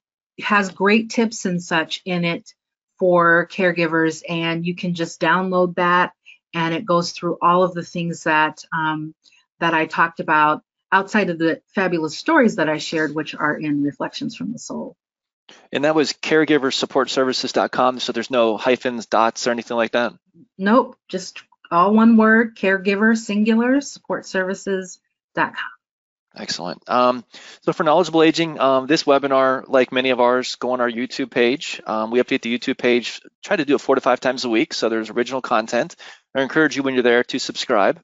has 0.42 0.70
great 0.70 1.10
tips 1.10 1.46
and 1.46 1.62
such 1.62 2.02
in 2.06 2.26
it 2.26 2.54
for 2.98 3.48
caregivers. 3.48 4.24
And 4.28 4.66
you 4.66 4.76
can 4.76 4.94
just 4.94 5.22
download 5.22 5.76
that 5.76 6.14
and 6.54 6.74
it 6.74 6.86
goes 6.86 7.12
through 7.12 7.38
all 7.42 7.64
of 7.64 7.74
the 7.74 7.84
things 7.84 8.24
that 8.24 8.64
um, 8.74 9.14
that 9.60 9.74
I 9.74 9.86
talked 9.86 10.20
about 10.20 10.64
outside 10.92 11.30
of 11.30 11.38
the 11.38 11.62
fabulous 11.76 12.18
stories 12.18 12.56
that 12.56 12.70
I 12.70 12.78
shared, 12.78 13.14
which 13.14 13.36
are 13.36 13.56
in 13.56 13.84
Reflections 13.84 14.36
from 14.36 14.52
the 14.52 14.60
Soul. 14.60 14.96
And 15.72 15.84
that 15.84 15.96
was 15.96 16.14
caregiversupportservices.com. 16.14 18.00
So 18.00 18.12
there's 18.12 18.32
no 18.32 18.58
hyphens, 18.58 19.06
dots, 19.06 19.48
or 19.48 19.52
anything 19.52 19.78
like 19.78 19.92
that? 19.92 20.14
Nope, 20.58 20.96
just 21.08 21.44
all 21.72 21.94
one 21.94 22.18
word, 22.18 22.56
caregiver, 22.56 23.18
singular, 23.18 23.78
supportservices.com. 23.78 25.54
Excellent. 26.36 26.88
Um, 26.88 27.26
so 27.62 27.74
for 27.74 27.84
Knowledgeable 27.84 28.22
Aging, 28.22 28.60
um, 28.60 28.86
this 28.86 29.04
webinar, 29.04 29.64
like 29.68 29.92
many 29.92 30.12
of 30.12 30.20
ours, 30.20 30.56
go 30.56 30.72
on 30.72 30.82
our 30.82 30.90
YouTube 30.90 31.32
page. 31.32 31.82
Um, 31.86 32.12
we 32.12 32.20
update 32.20 32.44
the 32.44 32.56
YouTube 32.56 32.78
page, 32.78 33.22
try 33.44 33.56
to 33.56 33.66
do 33.66 33.76
it 33.76 33.82
four 33.82 33.96
to 33.96 34.02
five 34.02 34.20
times 34.20 34.46
a 34.46 34.50
week, 34.50 34.74
so 34.74 34.90
there's 34.90 35.10
original 35.10 35.42
content. 35.42 35.96
I 36.36 36.42
encourage 36.42 36.76
you 36.76 36.84
when 36.84 36.94
you're 36.94 37.04
there 37.04 37.24
to 37.24 37.40
subscribe. 37.40 38.00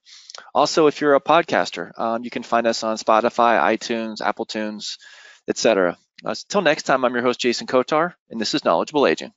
Also, 0.54 0.88
if 0.88 1.00
you're 1.00 1.14
a 1.14 1.20
podcaster, 1.20 1.96
um, 1.98 2.24
you 2.24 2.30
can 2.30 2.42
find 2.42 2.66
us 2.66 2.82
on 2.82 2.96
Spotify, 2.96 3.60
iTunes, 3.60 4.20
Apple 4.20 4.44
Tunes, 4.44 4.98
etc. 5.48 5.96
Uh, 6.24 6.30
until 6.30 6.62
next 6.62 6.82
time, 6.82 7.04
I'm 7.04 7.14
your 7.14 7.22
host, 7.22 7.40
Jason 7.40 7.68
Kotar, 7.68 8.14
and 8.28 8.40
this 8.40 8.54
is 8.54 8.64
Knowledgeable 8.64 9.06
Aging. 9.06 9.32